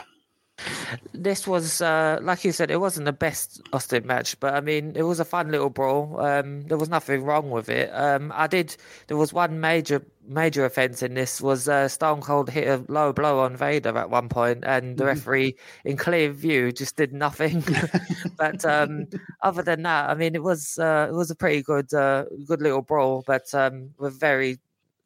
This 1.14 1.46
was, 1.46 1.82
uh, 1.82 2.20
like 2.22 2.46
you 2.46 2.52
said, 2.52 2.72
it 2.72 2.80
wasn't 2.80 3.06
the 3.06 3.14
best 3.14 3.62
Austin 3.74 4.08
match, 4.08 4.40
but 4.40 4.54
I 4.54 4.62
mean, 4.62 4.94
it 4.96 5.04
was 5.04 5.20
a 5.20 5.26
fun 5.26 5.52
little 5.52 5.70
brawl. 5.70 6.20
Um, 6.22 6.62
there 6.64 6.78
was 6.78 6.90
nothing 6.90 7.24
wrong 7.24 7.50
with 7.50 7.68
it. 7.68 7.90
Um, 7.94 8.32
I 8.34 8.48
did. 8.48 8.76
There 9.08 9.18
was 9.18 9.34
one 9.34 9.60
major 9.60 10.06
major 10.28 10.66
offense 10.66 11.04
in 11.04 11.14
this 11.14 11.40
was 11.40 11.68
uh, 11.68 11.88
Stone 11.88 12.22
Cold 12.22 12.50
hit 12.50 12.68
a 12.68 12.84
low 12.92 13.14
blow 13.14 13.40
on 13.40 13.58
Vader 13.58 13.98
at 13.98 14.10
one 14.10 14.30
point, 14.30 14.64
and 14.66 14.98
the 14.98 15.04
mm-hmm. 15.04 15.10
referee, 15.10 15.56
in 15.84 15.98
clear 15.98 16.32
view, 16.32 16.72
just 16.72 16.96
did 16.96 17.14
nothing. 17.14 17.64
but 18.38 18.64
um, 18.66 19.08
other 19.42 19.62
than 19.62 19.84
that, 19.84 20.10
I 20.10 20.16
mean, 20.16 20.36
it 20.36 20.44
was 20.44 20.80
uh, 20.80 21.08
it 21.10 21.14
was 21.14 21.32
a 21.32 21.36
pretty 21.36 21.62
good 21.64 21.94
uh, 21.94 22.26
good 22.46 22.62
little 22.62 22.82
brawl, 22.82 23.24
but 23.28 23.54
um, 23.54 23.92
with 23.98 24.20
very 24.20 24.60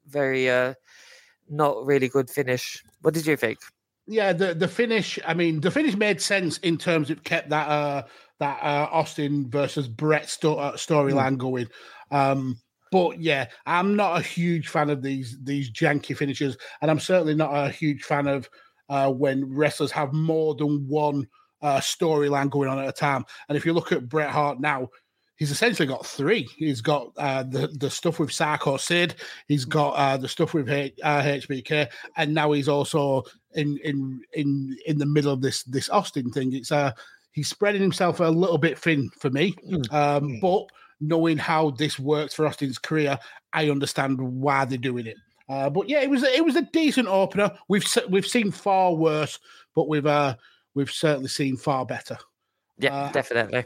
very 0.07 0.49
uh, 0.49 0.73
not 1.49 1.85
really 1.85 2.07
good 2.07 2.29
finish. 2.29 2.83
What 3.01 3.13
did 3.13 3.25
you 3.25 3.35
think? 3.35 3.59
Yeah, 4.11 4.33
the 4.33 4.55
the 4.55 4.67
finish. 4.67 5.19
I 5.23 5.35
mean, 5.35 5.61
the 5.61 5.69
finish 5.69 5.95
made 5.95 6.19
sense 6.19 6.57
in 6.59 6.79
terms 6.79 7.11
of 7.11 7.23
kept 7.23 7.49
that 7.49 7.67
uh 7.67 8.03
that 8.39 8.59
uh, 8.63 8.89
Austin 8.91 9.49
versus 9.49 9.87
Bret 9.87 10.27
sto- 10.27 10.57
uh, 10.57 10.73
storyline 10.73 11.35
mm. 11.35 11.37
going. 11.37 11.67
Um, 12.09 12.59
but 12.91 13.21
yeah, 13.21 13.45
I'm 13.67 13.95
not 13.95 14.17
a 14.17 14.23
huge 14.23 14.69
fan 14.69 14.89
of 14.89 15.03
these 15.03 15.37
these 15.43 15.69
janky 15.71 16.17
finishes, 16.17 16.57
and 16.81 16.89
I'm 16.89 16.99
certainly 16.99 17.35
not 17.35 17.53
a 17.53 17.69
huge 17.69 18.03
fan 18.03 18.25
of 18.25 18.49
uh, 18.89 19.11
when 19.11 19.45
wrestlers 19.45 19.91
have 19.91 20.11
more 20.11 20.55
than 20.55 20.87
one 20.87 21.27
uh, 21.61 21.77
storyline 21.77 22.49
going 22.49 22.67
on 22.67 22.79
at 22.79 22.89
a 22.89 22.93
time. 22.93 23.25
And 23.47 23.55
if 23.55 23.63
you 23.63 23.73
look 23.73 23.91
at 23.91 24.09
Bret 24.09 24.31
Hart 24.31 24.59
now, 24.59 24.89
he's 25.35 25.51
essentially 25.51 25.87
got 25.87 26.05
three. 26.05 26.47
He's 26.57 26.81
got 26.81 27.11
uh, 27.17 27.43
the 27.43 27.67
the 27.79 27.91
stuff 27.91 28.17
with 28.17 28.31
Psycho 28.31 28.77
Sid. 28.77 29.15
He's 29.47 29.65
got 29.65 29.91
uh, 29.91 30.17
the 30.17 30.27
stuff 30.27 30.55
with 30.55 30.69
H- 30.69 30.97
uh, 31.03 31.21
HBK, 31.21 31.89
and 32.17 32.33
now 32.33 32.51
he's 32.51 32.69
also 32.69 33.23
in 33.55 33.77
in 33.83 34.21
in 34.33 34.77
in 34.85 34.97
the 34.97 35.05
middle 35.05 35.31
of 35.31 35.41
this 35.41 35.63
this 35.63 35.89
Austin 35.89 36.31
thing. 36.31 36.53
It's 36.53 36.71
uh 36.71 36.91
he's 37.31 37.49
spreading 37.49 37.81
himself 37.81 38.19
a 38.19 38.25
little 38.25 38.57
bit 38.57 38.77
thin 38.77 39.09
for 39.19 39.29
me, 39.29 39.53
mm. 39.67 39.93
um, 39.93 40.29
mm. 40.29 40.41
but 40.41 40.65
knowing 41.01 41.37
how 41.37 41.71
this 41.71 41.97
works 41.99 42.33
for 42.33 42.45
Austin's 42.45 42.77
career, 42.77 43.17
I 43.53 43.69
understand 43.69 44.19
why 44.19 44.65
they're 44.65 44.77
doing 44.77 45.07
it. 45.07 45.17
Uh, 45.47 45.69
but 45.69 45.89
yeah, 45.89 46.01
it 46.01 46.09
was 46.09 46.23
it 46.23 46.45
was 46.45 46.55
a 46.55 46.61
decent 46.61 47.07
opener. 47.07 47.51
We've 47.67 47.85
we've 48.09 48.27
seen 48.27 48.51
far 48.51 48.93
worse, 48.93 49.39
but 49.75 49.87
we've 49.87 50.05
uh, 50.05 50.35
we've 50.75 50.91
certainly 50.91 51.29
seen 51.29 51.57
far 51.57 51.85
better. 51.85 52.17
Yeah, 52.77 52.95
uh, 52.95 53.11
definitely. 53.11 53.65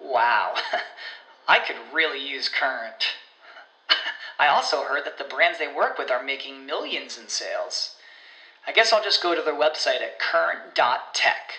Wow, 0.00 0.54
I 1.48 1.58
could 1.58 1.76
really 1.92 2.24
use 2.24 2.48
Current. 2.48 3.14
I 4.38 4.48
also 4.48 4.82
heard 4.82 5.04
that 5.04 5.18
the 5.18 5.24
brands 5.24 5.58
they 5.58 5.72
work 5.72 5.98
with 5.98 6.10
are 6.10 6.22
making 6.22 6.66
millions 6.66 7.18
in 7.18 7.28
sales. 7.28 7.96
I 8.66 8.72
guess 8.72 8.92
I'll 8.92 9.02
just 9.02 9.22
go 9.22 9.34
to 9.34 9.42
their 9.42 9.54
website 9.54 10.02
at 10.02 10.18
current.tech. 10.18 11.52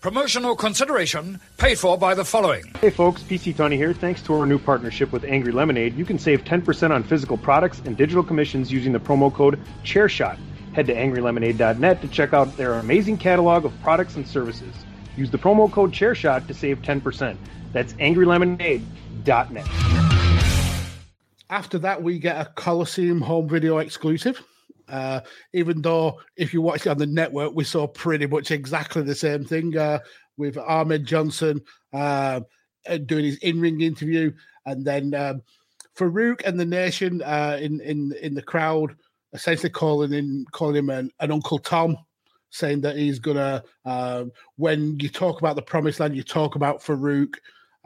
Promotional 0.00 0.54
consideration 0.54 1.40
paid 1.56 1.76
for 1.76 1.98
by 1.98 2.14
the 2.14 2.24
following. 2.24 2.62
Hey 2.80 2.90
folks, 2.90 3.22
PC 3.22 3.56
Tony 3.56 3.76
here. 3.76 3.92
Thanks 3.92 4.22
to 4.22 4.34
our 4.34 4.46
new 4.46 4.58
partnership 4.58 5.10
with 5.10 5.24
Angry 5.24 5.50
Lemonade, 5.50 5.96
you 5.96 6.04
can 6.04 6.20
save 6.20 6.44
10% 6.44 6.92
on 6.92 7.02
physical 7.02 7.36
products 7.36 7.82
and 7.84 7.96
digital 7.96 8.22
commissions 8.22 8.70
using 8.70 8.92
the 8.92 9.00
promo 9.00 9.32
code 9.32 9.58
ChairShot. 9.84 10.38
Head 10.72 10.86
to 10.86 10.94
angrylemonade.net 10.94 12.00
to 12.00 12.08
check 12.08 12.32
out 12.32 12.56
their 12.56 12.74
amazing 12.74 13.16
catalog 13.16 13.64
of 13.64 13.72
products 13.82 14.14
and 14.14 14.26
services. 14.26 14.72
Use 15.18 15.30
the 15.32 15.38
promo 15.38 15.70
code 15.70 15.90
ChairShot 15.90 16.46
to 16.46 16.54
save 16.54 16.80
10%. 16.80 17.36
That's 17.72 17.92
angrylemonade.net. 17.94 19.66
After 21.50 21.78
that, 21.80 22.00
we 22.00 22.20
get 22.20 22.40
a 22.40 22.44
Coliseum 22.52 23.20
home 23.20 23.48
video 23.48 23.78
exclusive. 23.78 24.40
Uh, 24.88 25.20
even 25.52 25.82
though 25.82 26.20
if 26.36 26.54
you 26.54 26.62
watch 26.62 26.86
it 26.86 26.90
on 26.90 26.98
the 26.98 27.06
network, 27.06 27.52
we 27.52 27.64
saw 27.64 27.88
pretty 27.88 28.28
much 28.28 28.52
exactly 28.52 29.02
the 29.02 29.14
same 29.14 29.44
thing 29.44 29.76
uh, 29.76 29.98
with 30.36 30.56
Ahmed 30.56 31.04
Johnson 31.04 31.62
uh, 31.92 32.40
doing 33.06 33.24
his 33.24 33.38
in-ring 33.38 33.80
interview, 33.80 34.32
and 34.66 34.84
then 34.84 35.14
um, 35.14 35.42
Farouk 35.96 36.42
and 36.46 36.60
the 36.60 36.64
Nation 36.64 37.22
uh, 37.22 37.58
in 37.60 37.80
in 37.80 38.14
in 38.22 38.34
the 38.34 38.42
crowd, 38.42 38.94
essentially 39.32 39.68
calling 39.68 40.12
in 40.12 40.46
calling 40.52 40.76
him 40.76 40.90
an, 40.90 41.10
an 41.20 41.32
Uncle 41.32 41.58
Tom 41.58 41.98
saying 42.50 42.80
that 42.82 42.96
he's 42.96 43.18
gonna. 43.18 43.62
Uh, 43.84 44.24
when 44.56 44.98
you 45.00 45.08
talk 45.08 45.40
about 45.40 45.56
the 45.56 45.62
promised 45.62 46.00
land, 46.00 46.16
you 46.16 46.22
talk 46.22 46.54
about 46.54 46.82
Farouk, 46.82 47.34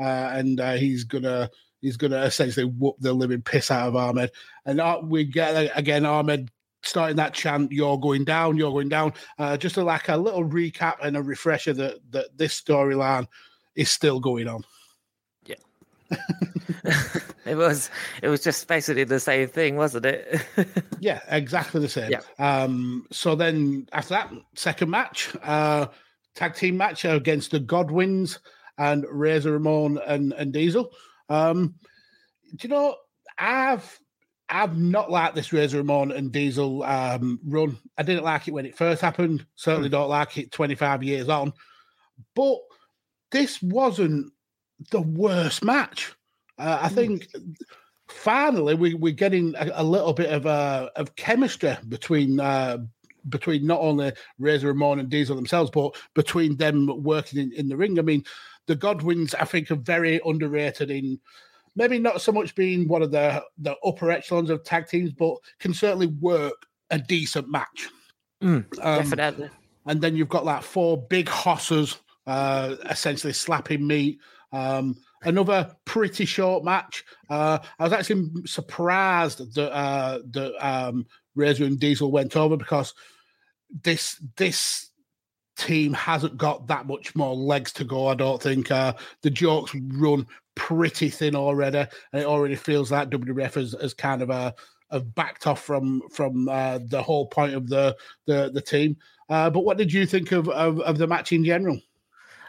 uh, 0.01 0.31
and 0.33 0.61
uh, 0.61 0.75
he's 0.75 1.05
gonna 1.05 1.51
he's 1.81 1.97
gonna 1.97 2.23
essentially 2.23 2.67
whoop 2.67 2.97
the 3.01 3.13
living 3.13 3.43
piss 3.43 3.71
out 3.71 3.89
of 3.89 3.97
Ahmed. 3.97 4.31
And 4.65 4.81
uh, 4.81 5.01
we 5.03 5.25
get 5.25 5.71
again 5.77 6.07
Ahmed 6.07 6.51
starting 6.83 7.17
that 7.17 7.35
chant, 7.35 7.73
"You're 7.73 7.99
going 7.99 8.25
down, 8.25 8.57
you're 8.57 8.73
going 8.73 8.89
down." 8.89 9.13
Uh, 9.39 9.57
just 9.57 9.77
a, 9.77 9.85
like 9.85 10.09
a 10.09 10.17
little 10.17 10.45
recap 10.45 10.97
and 11.03 11.17
a 11.17 11.23
refresher 11.23 11.73
that 11.75 11.99
that 12.11 12.37
this 12.37 12.61
storyline 12.61 13.27
is 13.75 13.91
still 13.91 14.21
going 14.21 14.49
on. 14.49 14.65
it 17.47 17.57
was 17.57 17.91
it 18.23 18.29
was 18.29 18.43
just 18.43 18.67
basically 18.69 19.05
the 19.05 19.21
same 19.21 19.49
thing, 19.49 19.77
wasn't 19.77 20.07
it? 20.07 20.45
yeah, 21.01 21.21
exactly 21.29 21.81
the 21.81 21.89
same. 21.89 22.11
Yeah. 22.11 22.21
Um, 22.39 23.07
so 23.11 23.35
then 23.35 23.87
after 23.93 24.15
that 24.15 24.33
second 24.55 24.91
match, 24.91 25.35
uh, 25.43 25.87
tag 26.35 26.55
team 26.55 26.77
match 26.77 27.05
against 27.05 27.51
the 27.51 27.61
Godwins 27.61 28.39
and 28.79 29.05
Razor 29.11 29.53
Ramon 29.53 29.99
and, 30.07 30.33
and 30.33 30.53
Diesel. 30.53 30.91
Um, 31.29 31.75
do 32.57 32.69
you 32.69 32.75
know 32.75 32.97
I've 33.39 33.99
I've 34.49 34.77
not 34.77 35.11
liked 35.11 35.35
this 35.35 35.53
Razor 35.53 35.79
Ramon 35.79 36.13
and 36.13 36.31
Diesel 36.31 36.83
um, 36.83 37.41
run. 37.45 37.79
I 37.97 38.03
didn't 38.03 38.25
like 38.25 38.49
it 38.49 38.55
when 38.55 38.67
it 38.67 38.77
first 38.77 39.01
happened. 39.01 39.47
Certainly 39.55 39.89
hmm. 39.89 39.93
don't 39.93 40.11
like 40.11 40.37
it 40.37 40.53
25 40.53 41.03
years 41.03 41.29
on. 41.29 41.55
But 42.35 42.59
this 43.31 43.63
wasn't 43.63 44.31
the 44.91 45.01
worst 45.01 45.65
match. 45.65 46.15
Uh, 46.59 46.81
I 46.83 46.89
hmm. 46.89 46.95
think 46.95 47.29
finally 48.09 48.75
we, 48.75 48.95
we're 48.95 49.13
getting 49.13 49.55
a, 49.57 49.71
a 49.75 49.85
little 49.85 50.13
bit 50.13 50.31
of 50.31 50.47
uh, 50.47 50.91
of 50.97 51.17
chemistry 51.17 51.77
between 51.89 52.41
uh, 52.41 52.79
between 53.29 53.67
not 53.67 53.81
only 53.81 54.13
Razor 54.39 54.69
Ramon 54.69 54.99
and 54.99 55.09
Diesel 55.09 55.37
themselves, 55.37 55.71
but 55.73 55.95
between 56.15 56.57
them 56.57 57.03
working 57.03 57.41
in, 57.41 57.53
in 57.53 57.69
the 57.69 57.77
ring. 57.77 57.99
I 57.99 58.03
mean, 58.03 58.25
the 58.67 58.77
Godwins, 58.77 59.35
I 59.35 59.45
think, 59.45 59.71
are 59.71 59.77
very 59.77 60.21
underrated 60.25 60.91
in 60.91 61.21
maybe 61.77 61.99
not 61.99 62.21
so 62.21 62.33
much 62.33 62.55
being 62.55 62.89
one 62.89 63.03
of 63.03 63.11
the 63.11 63.43
the 63.59 63.77
upper 63.85 64.11
echelons 64.11 64.51
of 64.51 64.65
tag 64.65 64.87
teams, 64.87 65.13
but 65.13 65.37
can 65.59 65.75
certainly 65.75 66.07
work 66.07 66.67
a 66.91 66.99
decent 66.99 67.49
match. 67.51 67.89
Mm, 68.43 68.67
um, 68.83 68.99
definitely. 69.11 69.51
And 69.87 70.01
then 70.01 70.15
you've 70.15 70.29
got 70.29 70.45
like 70.45 70.63
four 70.63 71.07
big 71.09 71.29
hosses, 71.29 71.97
uh, 72.27 72.77
essentially 72.89 73.33
slapping 73.33 73.87
meat. 73.87 74.19
Um, 74.53 74.97
another 75.23 75.75
pretty 75.85 76.25
short 76.25 76.65
match. 76.65 77.05
Uh, 77.31 77.59
I 77.79 77.85
was 77.85 77.93
actually 77.93 78.31
surprised 78.47 79.55
that 79.55 79.73
uh, 79.73 80.21
that 80.31 80.67
um, 80.67 81.07
Razor 81.35 81.65
and 81.65 81.79
Diesel 81.79 82.11
went 82.11 82.37
over 82.37 82.57
because 82.57 82.95
this 83.83 84.23
this 84.37 84.91
team 85.57 85.93
hasn't 85.93 86.37
got 86.37 86.67
that 86.67 86.87
much 86.87 87.15
more 87.15 87.35
legs 87.35 87.73
to 87.73 87.85
go. 87.85 88.09
I 88.09 88.15
don't 88.15 88.43
think 88.43 88.71
uh, 88.71 88.95
the 89.23 89.31
jokes 89.31 89.75
run 89.75 90.27
pretty 90.55 91.09
thin 91.09 91.37
already, 91.37 91.79
and 91.79 92.23
it 92.23 92.27
already 92.27 92.57
feels 92.57 92.91
like 92.91 93.11
WWF 93.11 93.55
has, 93.55 93.75
has 93.81 93.95
kind 93.95 94.23
of 94.23 94.31
uh, 94.31 94.53
have 94.91 95.15
backed 95.15 95.47
off 95.47 95.63
from 95.63 96.03
from 96.11 96.49
uh, 96.49 96.79
the 96.87 97.03
whole 97.03 97.27
point 97.27 97.55
of 97.55 97.69
the 97.69 97.97
the, 98.27 98.51
the 98.53 98.61
team. 98.61 98.97
Uh, 99.29 99.49
but 99.49 99.65
what 99.65 99.79
did 99.79 99.91
you 99.91 100.05
think 100.05 100.31
of, 100.33 100.49
of, 100.51 100.79
of 100.81 100.99
the 100.99 101.07
match 101.07 101.33
in 101.33 101.43
general? 101.43 101.81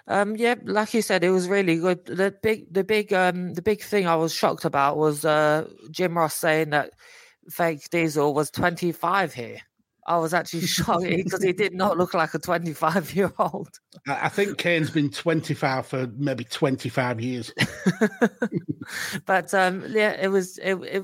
Um, 0.08 0.36
yeah, 0.36 0.56
like 0.64 0.94
you 0.94 1.02
said, 1.02 1.24
it 1.24 1.30
was 1.30 1.48
really 1.48 1.78
good. 1.78 2.06
The 2.06 2.36
big, 2.42 2.74
the 2.74 2.84
big, 2.84 3.14
um, 3.14 3.54
the 3.54 3.62
big 3.62 3.82
thing 3.82 4.06
I 4.06 4.16
was 4.16 4.34
shocked 4.34 4.66
about 4.66 4.98
was 4.98 5.24
uh, 5.24 5.70
Jim 5.92 6.18
Ross 6.18 6.36
saying 6.36 6.72
that 6.72 6.92
Fake 7.50 7.90
Diesel 7.90 8.34
was 8.34 8.52
25 8.52 9.34
here. 9.34 9.60
I 10.06 10.18
was 10.18 10.34
actually 10.34 10.62
shocked 10.68 11.04
because 11.04 11.44
he 11.44 11.54
did 11.54 11.74
not 11.74 11.98
look 11.98 12.14
like 12.14 12.34
a 12.34 12.40
25 12.40 13.16
year 13.16 13.32
old. 13.38 13.80
I 14.08 14.30
think 14.30 14.58
Kane's 14.58 14.90
been 14.90 15.10
25 15.10 15.86
for 15.86 16.08
maybe 16.18 16.44
25 16.44 17.22
years. 17.22 17.54
but 19.26 19.54
um, 19.54 19.86
yeah, 19.90 20.12
it 20.12 20.30
was 20.30 20.58
it, 20.58 20.76
it, 20.76 21.04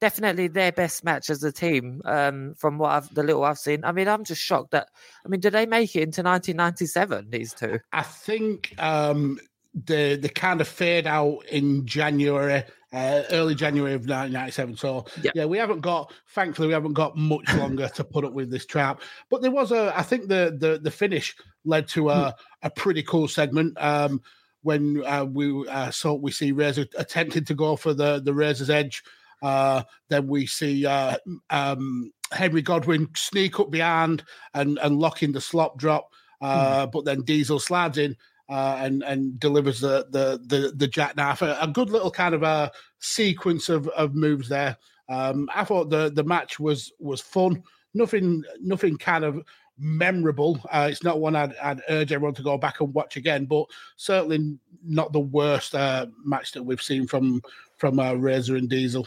definitely 0.00 0.48
their 0.48 0.72
best 0.72 1.04
match 1.04 1.30
as 1.30 1.42
a 1.42 1.52
team 1.52 2.00
um, 2.04 2.54
from 2.56 2.78
what 2.78 2.90
I've 2.90 3.14
the 3.14 3.22
little 3.22 3.44
I've 3.44 3.58
seen. 3.58 3.84
I 3.84 3.92
mean, 3.92 4.08
I'm 4.08 4.24
just 4.24 4.42
shocked 4.42 4.70
that. 4.72 4.88
I 5.24 5.28
mean, 5.28 5.40
did 5.40 5.52
they 5.52 5.66
make 5.66 5.94
it 5.96 6.02
into 6.02 6.22
1997? 6.22 7.30
These 7.30 7.54
two? 7.54 7.78
I 7.92 8.02
think 8.02 8.74
um, 8.78 9.38
the 9.86 10.16
the 10.16 10.28
kind 10.28 10.60
of 10.60 10.68
fade 10.68 11.06
out 11.06 11.44
in 11.46 11.86
January 11.86 12.64
uh, 12.92 13.22
early 13.30 13.54
January 13.54 13.92
of 13.92 14.02
1997. 14.02 14.76
So 14.76 15.04
yeah. 15.22 15.30
yeah. 15.34 15.44
we 15.44 15.58
haven't 15.58 15.80
got, 15.80 16.12
thankfully, 16.28 16.68
we 16.68 16.74
haven't 16.74 16.94
got 16.94 17.16
much 17.16 17.52
longer 17.54 17.88
to 17.88 18.04
put 18.04 18.24
up 18.24 18.32
with 18.32 18.50
this 18.50 18.66
trap. 18.66 19.02
But 19.30 19.42
there 19.42 19.50
was 19.50 19.72
a, 19.72 19.92
I 19.96 20.02
think 20.02 20.28
the 20.28 20.56
the 20.58 20.78
the 20.78 20.90
finish 20.90 21.36
led 21.64 21.88
to 21.88 22.10
a, 22.10 22.30
hmm. 22.30 22.66
a 22.66 22.70
pretty 22.70 23.02
cool 23.02 23.28
segment. 23.28 23.76
Um, 23.82 24.22
when 24.62 25.04
uh, 25.04 25.24
we 25.24 25.68
uh, 25.68 25.90
saw 25.90 26.14
we 26.14 26.30
see 26.30 26.52
Razor 26.52 26.86
attempting 26.96 27.44
to 27.44 27.54
go 27.54 27.76
for 27.76 27.94
the 27.94 28.20
the 28.20 28.34
Razor's 28.34 28.70
Edge, 28.70 29.02
uh, 29.42 29.82
then 30.08 30.26
we 30.26 30.46
see 30.46 30.86
uh, 30.86 31.16
um, 31.50 32.10
Henry 32.32 32.62
Godwin 32.62 33.08
sneak 33.14 33.60
up 33.60 33.70
behind 33.70 34.24
and 34.54 34.78
and 34.82 34.98
lock 34.98 35.22
in 35.22 35.32
the 35.32 35.40
slop 35.40 35.78
drop. 35.78 36.10
Uh, 36.40 36.86
mm. 36.86 36.92
But 36.92 37.04
then 37.04 37.22
Diesel 37.22 37.58
slides 37.58 37.98
in 37.98 38.16
uh, 38.48 38.76
and 38.80 39.02
and 39.02 39.38
delivers 39.38 39.80
the 39.80 40.06
the 40.10 40.40
the, 40.46 40.72
the 40.74 40.88
jackknife. 40.88 41.42
A, 41.42 41.58
a, 41.60 41.68
good 41.68 41.90
little 41.90 42.10
kind 42.10 42.34
of 42.34 42.42
a 42.42 42.70
sequence 42.98 43.68
of, 43.68 43.88
of 43.88 44.14
moves 44.14 44.48
there. 44.48 44.76
Um, 45.08 45.48
I 45.54 45.64
thought 45.64 45.90
the 45.90 46.10
the 46.10 46.24
match 46.24 46.58
was 46.58 46.92
was 46.98 47.20
fun. 47.20 47.62
Nothing 47.94 48.42
nothing 48.60 48.96
kind 48.96 49.24
of 49.24 49.42
memorable. 49.78 50.60
Uh, 50.70 50.88
it's 50.90 51.04
not 51.04 51.20
one 51.20 51.36
I'd, 51.36 51.54
I'd, 51.56 51.82
urge 51.88 52.12
everyone 52.12 52.34
to 52.34 52.42
go 52.42 52.58
back 52.58 52.80
and 52.80 52.92
watch 52.92 53.16
again, 53.16 53.44
but 53.44 53.66
certainly 53.96 54.58
not 54.84 55.12
the 55.12 55.20
worst 55.20 55.74
uh, 55.74 56.06
match 56.24 56.52
that 56.52 56.62
we've 56.62 56.82
seen 56.82 57.06
from 57.06 57.42
from 57.76 57.98
uh, 58.00 58.14
Razor 58.14 58.56
and 58.56 58.68
Diesel. 58.68 59.06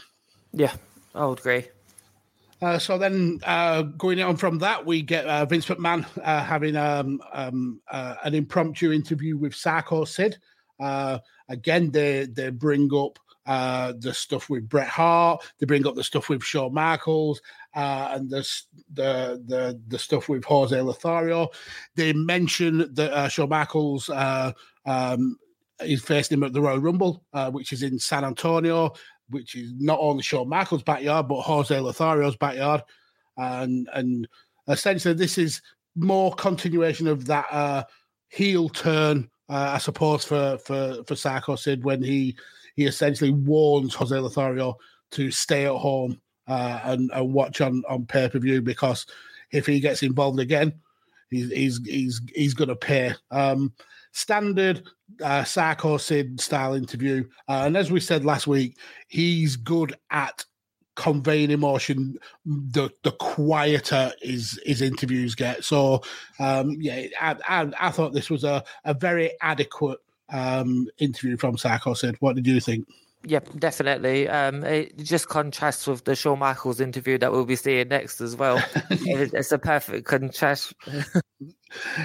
Yeah, 0.52 0.74
I 1.14 1.26
would 1.26 1.40
agree. 1.40 1.64
Uh, 2.62 2.78
so 2.78 2.96
then, 2.96 3.40
uh, 3.42 3.82
going 3.82 4.20
on 4.22 4.36
from 4.36 4.60
that, 4.60 4.86
we 4.86 5.02
get 5.02 5.26
uh, 5.26 5.44
Vince 5.44 5.66
McMahon 5.66 6.06
uh, 6.22 6.44
having 6.44 6.76
um, 6.76 7.20
um, 7.32 7.80
uh, 7.90 8.14
an 8.22 8.34
impromptu 8.34 8.92
interview 8.92 9.36
with 9.36 9.52
Psycho 9.52 10.04
Sid. 10.04 10.38
Again, 11.48 11.90
they 11.90 12.26
they 12.26 12.50
bring 12.50 12.88
up 12.94 13.18
the 13.44 14.12
stuff 14.14 14.48
with 14.48 14.68
Bret 14.68 14.86
Hart. 14.86 15.42
They 15.58 15.66
bring 15.66 15.86
up 15.88 15.96
the 15.96 16.04
stuff 16.04 16.28
with 16.28 16.44
Shawn 16.44 16.72
Michaels 16.72 17.42
and 17.74 18.30
the, 18.30 18.48
the 18.92 19.42
the 19.44 19.80
the 19.88 19.98
stuff 19.98 20.28
with 20.28 20.44
Jose 20.44 20.80
Lothario. 20.80 21.48
They 21.96 22.12
mention 22.12 22.94
that 22.94 23.32
Shawn 23.32 23.48
Michaels 23.48 24.08
um, 24.08 25.36
is 25.80 26.00
facing 26.00 26.38
him 26.38 26.44
at 26.44 26.52
the 26.52 26.60
Royal 26.60 26.78
Rumble, 26.78 27.24
which 27.50 27.72
is 27.72 27.82
in 27.82 27.98
San 27.98 28.24
Antonio 28.24 28.92
which 29.30 29.54
is 29.54 29.72
not 29.78 29.98
only 30.00 30.22
Shawn 30.22 30.48
Michaels' 30.48 30.82
backyard 30.82 31.28
but 31.28 31.42
Jose 31.42 31.74
Lothario's 31.74 32.36
backyard, 32.36 32.82
and 33.36 33.88
and 33.94 34.28
essentially 34.68 35.14
this 35.14 35.38
is 35.38 35.60
more 35.94 36.34
continuation 36.34 37.06
of 37.06 37.26
that 37.26 37.46
uh, 37.50 37.84
heel 38.28 38.68
turn, 38.68 39.28
uh, 39.48 39.72
I 39.74 39.78
suppose, 39.78 40.24
for 40.24 40.58
for 40.58 41.02
for 41.06 41.16
Psycho 41.16 41.56
Sid 41.56 41.84
when 41.84 42.02
he 42.02 42.36
he 42.76 42.86
essentially 42.86 43.30
warns 43.30 43.94
Jose 43.94 44.16
Lothario 44.16 44.76
to 45.12 45.30
stay 45.30 45.66
at 45.66 45.72
home 45.72 46.20
uh, 46.48 46.80
and, 46.84 47.10
and 47.12 47.32
watch 47.32 47.60
on 47.60 47.82
on 47.88 48.06
pay 48.06 48.28
per 48.28 48.38
view 48.38 48.62
because 48.62 49.06
if 49.52 49.66
he 49.66 49.80
gets 49.80 50.02
involved 50.02 50.40
again, 50.40 50.72
he's 51.30 51.50
he's 51.50 51.80
he's 51.86 52.20
he's 52.34 52.54
going 52.54 52.68
to 52.68 52.76
pay. 52.76 53.14
Um, 53.30 53.72
standard 54.12 54.84
uh, 55.22 55.44
Psycho 55.44 55.96
Sid 55.96 56.40
style 56.40 56.74
interview. 56.74 57.24
Uh, 57.48 57.62
and 57.66 57.76
as 57.76 57.90
we 57.90 58.00
said 58.00 58.24
last 58.24 58.46
week, 58.46 58.78
he's 59.08 59.56
good 59.56 59.96
at 60.10 60.44
conveying 60.94 61.50
emotion 61.50 62.18
the 62.44 62.90
the 63.02 63.12
quieter 63.12 64.12
his 64.20 64.60
his 64.66 64.82
interviews 64.82 65.34
get. 65.34 65.64
So 65.64 66.02
um 66.38 66.76
yeah 66.78 67.06
I, 67.18 67.36
I, 67.48 67.72
I 67.80 67.90
thought 67.90 68.12
this 68.12 68.28
was 68.28 68.44
a 68.44 68.62
a 68.84 68.92
very 68.92 69.32
adequate 69.40 70.00
um 70.30 70.88
interview 70.98 71.38
from 71.38 71.56
Psycho 71.56 71.94
Sid 71.94 72.16
what 72.20 72.36
did 72.36 72.46
you 72.46 72.60
think 72.60 72.86
Yep, 73.24 73.50
definitely. 73.58 74.28
Um, 74.28 74.64
it 74.64 74.98
just 74.98 75.28
contrasts 75.28 75.86
with 75.86 76.04
the 76.04 76.16
Shawn 76.16 76.40
Michaels 76.40 76.80
interview 76.80 77.18
that 77.18 77.30
we'll 77.30 77.44
be 77.44 77.56
seeing 77.56 77.88
next 77.88 78.20
as 78.20 78.34
well. 78.34 78.62
it's 78.90 79.52
a 79.52 79.58
perfect 79.58 80.06
contrast. 80.06 80.74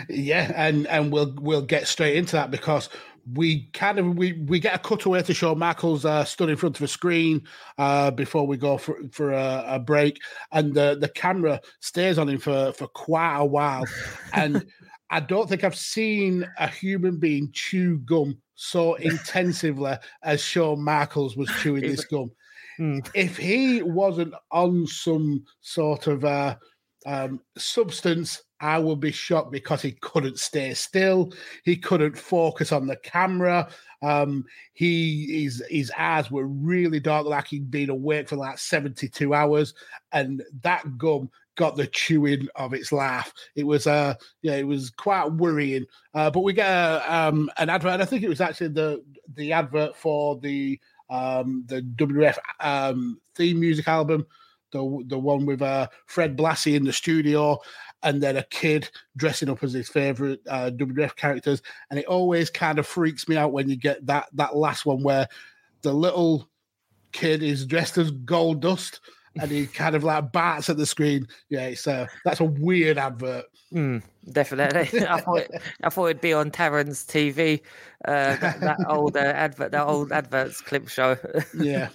yeah, 0.09 0.51
and 0.55 0.85
and 0.87 1.11
we'll 1.11 1.33
we'll 1.39 1.63
get 1.63 1.87
straight 1.87 2.17
into 2.17 2.33
that 2.33 2.51
because 2.51 2.89
we 3.33 3.65
kind 3.73 3.99
of 3.99 4.15
we 4.15 4.33
we 4.33 4.59
get 4.59 4.75
a 4.75 4.79
cutaway 4.79 5.21
to 5.23 5.33
Shawn 5.33 5.57
Michaels 5.57 6.05
uh, 6.05 6.23
stood 6.23 6.49
in 6.49 6.55
front 6.55 6.77
of 6.77 6.83
a 6.83 6.87
screen 6.87 7.41
uh, 7.77 8.11
before 8.11 8.45
we 8.45 8.57
go 8.57 8.77
for 8.77 8.97
for 9.11 9.31
a, 9.31 9.63
a, 9.67 9.79
break, 9.79 10.19
and 10.51 10.73
the 10.73 10.97
the 10.99 11.09
camera 11.09 11.59
stays 11.79 12.17
on 12.17 12.29
him 12.29 12.39
for 12.39 12.73
for 12.73 12.87
quite 12.87 13.37
a 13.37 13.45
while, 13.45 13.85
and 14.33 14.65
I 15.09 15.19
don't 15.19 15.49
think 15.49 15.63
I've 15.63 15.75
seen 15.75 16.47
a 16.59 16.67
human 16.67 17.17
being 17.17 17.49
chew 17.53 17.97
gum 17.99 18.37
so 18.57 18.95
intensively 18.95 19.95
as 20.23 20.41
Shawn 20.41 20.83
Michaels 20.83 21.37
was 21.37 21.49
chewing 21.61 21.83
this 21.83 22.03
gum. 22.05 22.31
Mm. 22.79 23.07
If 23.13 23.37
he 23.37 23.81
wasn't 23.83 24.33
on 24.51 24.85
some 24.87 25.45
sort 25.61 26.07
of 26.07 26.25
uh, 26.25 26.55
um, 27.05 27.39
substance, 27.57 28.41
I 28.59 28.79
would 28.79 28.99
be 28.99 29.11
shocked 29.11 29.51
because 29.51 29.83
he 29.83 29.91
couldn't 30.01 30.39
stay 30.39 30.73
still. 30.73 31.31
He 31.63 31.77
couldn't 31.77 32.17
focus 32.17 32.71
on 32.71 32.87
the 32.87 32.97
camera. 32.97 33.69
Um, 34.01 34.43
he 34.73 35.43
his 35.43 35.63
his 35.69 35.91
eyes 35.97 36.31
were 36.31 36.47
really 36.47 36.99
dark, 36.99 37.27
like 37.27 37.47
he'd 37.47 37.69
been 37.69 37.91
awake 37.91 38.27
for 38.27 38.35
like 38.37 38.57
seventy 38.57 39.07
two 39.07 39.35
hours, 39.35 39.75
and 40.11 40.43
that 40.61 40.97
gum 40.97 41.29
got 41.57 41.75
the 41.75 41.87
chewing 41.87 42.47
of 42.55 42.73
its 42.73 42.93
laugh. 42.93 43.33
It 43.55 43.65
was 43.65 43.85
uh 43.85 44.13
yeah, 44.41 44.55
it 44.55 44.65
was 44.65 44.89
quite 44.91 45.29
worrying. 45.33 45.85
Uh, 46.13 46.31
but 46.31 46.41
we 46.41 46.53
get 46.53 46.69
a, 46.69 47.03
um, 47.13 47.51
an 47.57 47.69
advert, 47.69 47.99
I 47.99 48.05
think 48.05 48.23
it 48.23 48.29
was 48.29 48.39
actually 48.39 48.69
the 48.69 49.03
the 49.35 49.51
advert 49.51 49.97
for 49.97 50.39
the 50.39 50.79
um, 51.09 51.63
the 51.67 51.81
WF 51.81 52.37
um, 52.59 53.19
theme 53.35 53.59
music 53.59 53.87
album, 53.87 54.25
the 54.71 55.03
the 55.07 55.17
one 55.17 55.45
with 55.45 55.61
uh, 55.61 55.87
Fred 56.05 56.37
Blassie 56.37 56.75
in 56.75 56.85
the 56.85 56.93
studio, 56.93 57.59
and 58.03 58.21
then 58.21 58.37
a 58.37 58.43
kid 58.43 58.89
dressing 59.15 59.49
up 59.49 59.63
as 59.63 59.73
his 59.73 59.89
favorite 59.89 60.41
uh, 60.47 60.71
WF 60.73 61.15
characters. 61.15 61.61
And 61.89 61.99
it 61.99 62.05
always 62.05 62.49
kind 62.49 62.79
of 62.79 62.87
freaks 62.87 63.27
me 63.27 63.37
out 63.37 63.51
when 63.51 63.69
you 63.69 63.75
get 63.75 64.05
that 64.05 64.27
that 64.33 64.55
last 64.55 64.85
one 64.85 65.03
where 65.03 65.27
the 65.81 65.93
little 65.93 66.49
kid 67.11 67.41
is 67.41 67.65
dressed 67.65 67.97
as 67.97 68.11
Gold 68.11 68.61
Dust 68.61 68.99
and 69.41 69.51
he 69.51 69.67
kind 69.67 69.95
of 69.95 70.03
like 70.03 70.31
bats 70.31 70.69
at 70.69 70.77
the 70.77 70.85
screen. 70.85 71.27
Yeah, 71.49 71.73
uh, 71.85 72.07
that's 72.23 72.39
a 72.39 72.45
weird 72.45 72.97
advert. 72.97 73.45
Mm, 73.73 74.01
definitely. 74.31 75.01
I 75.07 75.19
thought 75.19 75.43
I 75.83 75.89
thought 75.89 76.05
it'd 76.05 76.21
be 76.21 76.33
on 76.33 76.51
Terran's 76.51 77.05
TV. 77.05 77.61
Uh, 78.05 78.35
that, 78.37 78.59
that 78.61 78.77
old 78.89 79.17
uh, 79.17 79.19
advert, 79.19 79.71
that 79.71 79.85
old 79.85 80.11
adverts 80.11 80.61
clip 80.61 80.87
show. 80.87 81.17
yeah. 81.57 81.89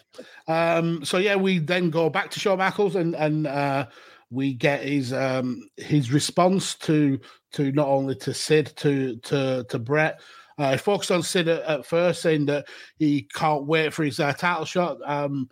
Um. 0.48 1.04
So 1.04 1.18
yeah, 1.18 1.36
we 1.36 1.58
then 1.58 1.90
go 1.90 2.10
back 2.10 2.30
to 2.32 2.40
Shawn 2.40 2.58
Michaels 2.58 2.96
and 2.96 3.14
and 3.14 3.46
uh, 3.46 3.86
we 4.30 4.54
get 4.54 4.82
his 4.82 5.12
um 5.12 5.62
his 5.76 6.12
response 6.12 6.74
to 6.76 7.18
to 7.52 7.72
not 7.72 7.88
only 7.88 8.16
to 8.16 8.34
Sid 8.34 8.72
to 8.76 9.16
to 9.16 9.64
to 9.68 9.78
Bret. 9.78 10.20
Uh, 10.58 10.72
he 10.72 10.78
focused 10.78 11.10
on 11.10 11.22
Sid 11.22 11.48
at, 11.48 11.62
at 11.62 11.86
first, 11.86 12.20
saying 12.20 12.46
that 12.46 12.66
he 12.98 13.26
can't 13.34 13.66
wait 13.66 13.94
for 13.94 14.04
his 14.04 14.20
uh, 14.20 14.32
title 14.34 14.66
shot. 14.66 14.98
Um, 15.04 15.48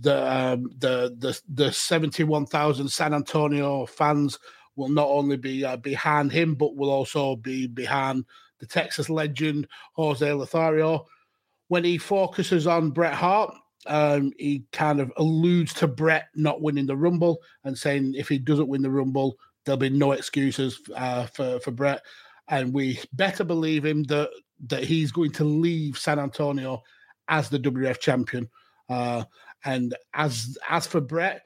the 0.00 0.32
um, 0.32 0.70
the 0.78 1.14
the 1.18 1.38
the 1.48 1.72
seventy 1.72 2.24
one 2.24 2.46
thousand 2.46 2.88
San 2.88 3.12
Antonio 3.14 3.86
fans 3.86 4.38
will 4.76 4.88
not 4.88 5.08
only 5.08 5.36
be 5.36 5.64
uh, 5.64 5.76
behind 5.76 6.32
him, 6.32 6.54
but 6.54 6.76
will 6.76 6.90
also 6.90 7.36
be 7.36 7.66
behind 7.66 8.24
the 8.58 8.66
Texas 8.66 9.10
legend 9.10 9.66
Jose 9.94 10.32
Lothario. 10.32 11.06
When 11.68 11.84
he 11.84 11.98
focuses 11.98 12.66
on 12.66 12.90
Bret 12.90 13.14
Hart, 13.14 13.54
um, 13.86 14.32
he 14.38 14.64
kind 14.72 15.00
of 15.00 15.12
alludes 15.16 15.74
to 15.74 15.86
Bret 15.88 16.28
not 16.34 16.62
winning 16.62 16.86
the 16.86 16.96
Rumble 16.96 17.38
and 17.64 17.76
saying 17.76 18.14
if 18.16 18.28
he 18.28 18.38
doesn't 18.38 18.68
win 18.68 18.82
the 18.82 18.90
Rumble, 18.90 19.36
there'll 19.64 19.78
be 19.78 19.90
no 19.90 20.12
excuses 20.12 20.80
uh, 20.96 21.26
for 21.26 21.60
for 21.60 21.70
Bret, 21.70 22.02
and 22.48 22.72
we 22.72 22.98
better 23.12 23.44
believe 23.44 23.84
him 23.84 24.04
that 24.04 24.30
that 24.68 24.84
he's 24.84 25.12
going 25.12 25.32
to 25.32 25.44
leave 25.44 25.98
San 25.98 26.18
Antonio 26.18 26.82
as 27.28 27.48
the 27.48 27.58
WF 27.58 27.98
champion. 27.98 28.48
Uh, 28.88 29.24
and 29.64 29.94
as 30.14 30.56
as 30.68 30.86
for 30.86 31.00
Bret, 31.00 31.42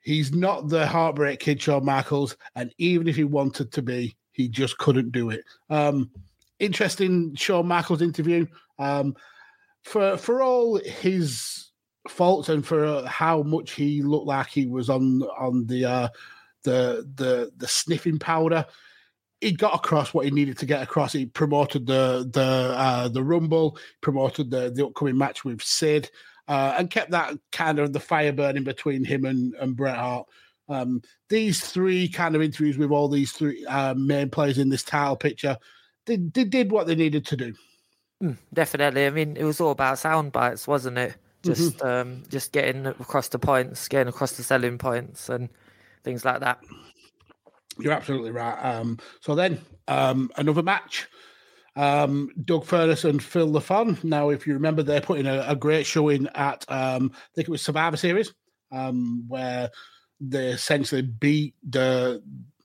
he's 0.00 0.32
not 0.32 0.68
the 0.68 0.86
heartbreak 0.86 1.40
kid, 1.40 1.60
Shawn 1.60 1.84
Michaels, 1.84 2.36
and 2.54 2.72
even 2.78 3.08
if 3.08 3.16
he 3.16 3.24
wanted 3.24 3.72
to 3.72 3.82
be, 3.82 4.16
he 4.32 4.48
just 4.48 4.78
couldn't 4.78 5.12
do 5.12 5.30
it. 5.30 5.44
Um, 5.70 6.10
interesting 6.58 7.34
Shawn 7.34 7.66
Michaels 7.66 8.02
interview. 8.02 8.46
Um, 8.78 9.14
for 9.82 10.16
for 10.16 10.42
all 10.42 10.76
his 10.76 11.70
faults 12.08 12.48
and 12.48 12.66
for 12.66 13.04
how 13.06 13.42
much 13.42 13.72
he 13.72 14.02
looked 14.02 14.26
like 14.26 14.48
he 14.48 14.66
was 14.66 14.90
on 14.90 15.22
on 15.38 15.66
the 15.66 15.84
uh, 15.84 16.08
the 16.64 17.08
the 17.16 17.52
the 17.56 17.68
sniffing 17.68 18.18
powder, 18.18 18.64
he 19.40 19.52
got 19.52 19.74
across 19.74 20.14
what 20.14 20.24
he 20.24 20.30
needed 20.30 20.58
to 20.58 20.66
get 20.66 20.82
across. 20.82 21.12
He 21.12 21.26
promoted 21.26 21.86
the 21.86 22.28
the 22.32 22.74
uh, 22.76 23.08
the 23.08 23.22
Rumble, 23.22 23.76
promoted 24.00 24.50
the 24.50 24.70
the 24.70 24.86
upcoming 24.86 25.18
match 25.18 25.44
with 25.44 25.62
Sid 25.62 26.10
uh, 26.48 26.74
and 26.78 26.90
kept 26.90 27.10
that 27.10 27.34
kind 27.50 27.78
of 27.78 27.92
the 27.92 28.00
fire 28.00 28.32
burning 28.32 28.64
between 28.64 29.04
him 29.04 29.24
and, 29.24 29.54
and 29.54 29.76
Bret 29.76 29.96
Hart. 29.96 30.26
Um, 30.68 31.02
these 31.28 31.60
three 31.60 32.08
kind 32.08 32.34
of 32.34 32.42
interviews 32.42 32.78
with 32.78 32.90
all 32.90 33.08
these 33.08 33.32
three 33.32 33.64
uh, 33.66 33.94
main 33.94 34.30
players 34.30 34.58
in 34.58 34.68
this 34.68 34.82
title 34.82 35.16
picture, 35.16 35.56
they, 36.06 36.16
they 36.16 36.44
did 36.44 36.70
what 36.70 36.86
they 36.86 36.94
needed 36.94 37.26
to 37.26 37.36
do. 37.36 37.54
Mm, 38.22 38.36
definitely. 38.54 39.06
I 39.06 39.10
mean, 39.10 39.36
it 39.36 39.44
was 39.44 39.60
all 39.60 39.72
about 39.72 39.98
sound 39.98 40.32
bites, 40.32 40.68
wasn't 40.68 40.98
it? 40.98 41.16
Just 41.42 41.78
mm-hmm. 41.78 41.86
um, 41.86 42.22
just 42.28 42.52
getting 42.52 42.86
across 42.86 43.28
the 43.28 43.38
points, 43.38 43.88
getting 43.88 44.08
across 44.08 44.32
the 44.32 44.44
selling 44.44 44.78
points, 44.78 45.28
and 45.28 45.48
things 46.04 46.24
like 46.24 46.38
that. 46.40 46.60
You're 47.78 47.92
absolutely 47.92 48.30
right. 48.30 48.58
Um, 48.58 48.98
so 49.20 49.34
then 49.34 49.60
um, 49.88 50.30
another 50.36 50.62
match 50.62 51.08
um, 51.76 52.30
Doug 52.44 52.64
Furnas 52.64 53.08
and 53.08 53.22
Phil 53.22 53.48
LaFon. 53.48 54.02
Now, 54.04 54.30
if 54.30 54.46
you 54.46 54.54
remember, 54.54 54.82
they're 54.82 55.00
putting 55.00 55.26
a, 55.26 55.44
a 55.48 55.56
great 55.56 55.86
showing 55.86 56.28
at, 56.34 56.64
um, 56.68 57.12
I 57.14 57.18
think 57.34 57.48
it 57.48 57.50
was 57.50 57.62
Survivor 57.62 57.96
Series, 57.96 58.34
um, 58.70 59.24
where 59.28 59.70
they 60.20 60.48
essentially 60.48 61.02
beat 61.02 61.54
the 61.68 62.22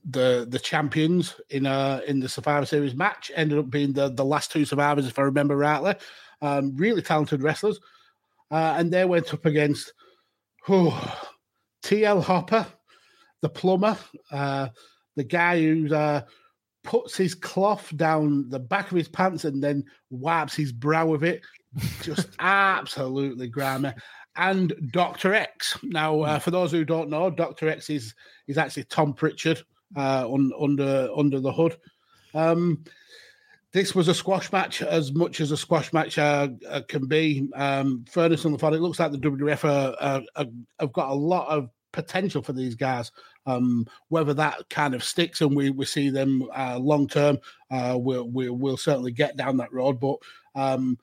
the 0.09 0.47
the 0.49 0.59
champions 0.59 1.35
in 1.49 1.65
a 1.65 2.01
in 2.07 2.19
the 2.19 2.29
Survivor 2.29 2.65
Series 2.65 2.95
match. 2.95 3.31
Ended 3.35 3.59
up 3.59 3.69
being 3.69 3.93
the 3.93 4.09
the 4.09 4.25
last 4.25 4.51
two 4.51 4.65
survivors, 4.65 5.07
if 5.07 5.19
I 5.19 5.23
remember 5.23 5.57
rightly. 5.57 5.95
Um, 6.41 6.75
really 6.75 7.01
talented 7.01 7.41
wrestlers, 7.41 7.79
uh, 8.51 8.75
and 8.77 8.91
they 8.91 9.05
went 9.05 9.33
up 9.33 9.45
against 9.45 9.91
oh, 10.69 11.29
TL 11.83 12.23
Hopper, 12.23 12.67
the 13.41 13.49
plumber, 13.49 13.97
uh, 14.31 14.67
the 15.15 15.23
guy 15.23 15.59
who's 15.59 15.91
uh, 15.91 16.21
puts 16.87 17.17
his 17.17 17.35
cloth 17.35 17.95
down 17.97 18.49
the 18.49 18.59
back 18.59 18.89
of 18.89 18.97
his 18.97 19.09
pants 19.09 19.43
and 19.43 19.61
then 19.61 19.83
wipes 20.09 20.55
his 20.55 20.71
brow 20.71 21.05
with 21.05 21.21
it. 21.21 21.41
Just 22.01 22.29
absolutely 22.39 23.49
grimy. 23.49 23.91
And 24.37 24.73
Dr. 24.93 25.33
X. 25.33 25.77
Now, 25.83 26.21
uh, 26.21 26.39
for 26.39 26.51
those 26.51 26.71
who 26.71 26.85
don't 26.85 27.09
know, 27.09 27.29
Dr. 27.29 27.67
X 27.67 27.89
is 27.89 28.15
is 28.47 28.57
actually 28.57 28.85
Tom 28.85 29.13
Pritchard 29.13 29.61
uh, 29.97 30.31
un, 30.31 30.51
under 30.59 31.09
under 31.15 31.41
the 31.41 31.51
hood. 31.51 31.77
Um, 32.33 32.85
this 33.73 33.93
was 33.93 34.07
a 34.07 34.13
squash 34.13 34.51
match 34.53 34.81
as 34.81 35.11
much 35.11 35.41
as 35.41 35.51
a 35.51 35.57
squash 35.57 35.91
match 35.91 36.17
uh, 36.17 36.47
uh, 36.69 36.81
can 36.87 37.07
be. 37.07 37.49
Um, 37.53 38.05
Furnas 38.09 38.45
and 38.45 38.57
LaFon. 38.57 38.75
It 38.75 38.79
looks 38.79 38.99
like 38.99 39.11
the 39.11 39.17
WWF 39.17 39.65
are, 39.65 40.23
are, 40.35 40.45
have 40.79 40.93
got 40.93 41.09
a 41.09 41.13
lot 41.13 41.49
of 41.49 41.69
potential 41.91 42.41
for 42.41 42.53
these 42.53 42.75
guys. 42.75 43.11
Um, 43.47 43.87
whether 44.09 44.33
that 44.33 44.69
kind 44.69 44.93
of 44.93 45.03
sticks 45.03 45.39
and 45.39 45.55
we, 45.55 45.69
we 45.69 45.85
see 45.85 46.09
them 46.09 46.47
uh, 46.55 46.77
long 46.77 47.07
term, 47.07 47.39
uh, 47.71 47.95
we'll, 47.97 48.27
we'll, 48.27 48.53
we'll 48.53 48.77
certainly 48.77 49.11
get 49.11 49.37
down 49.37 49.55
that 49.57 49.71
road. 49.71 50.01
But 50.01 50.17
um, 50.53 50.97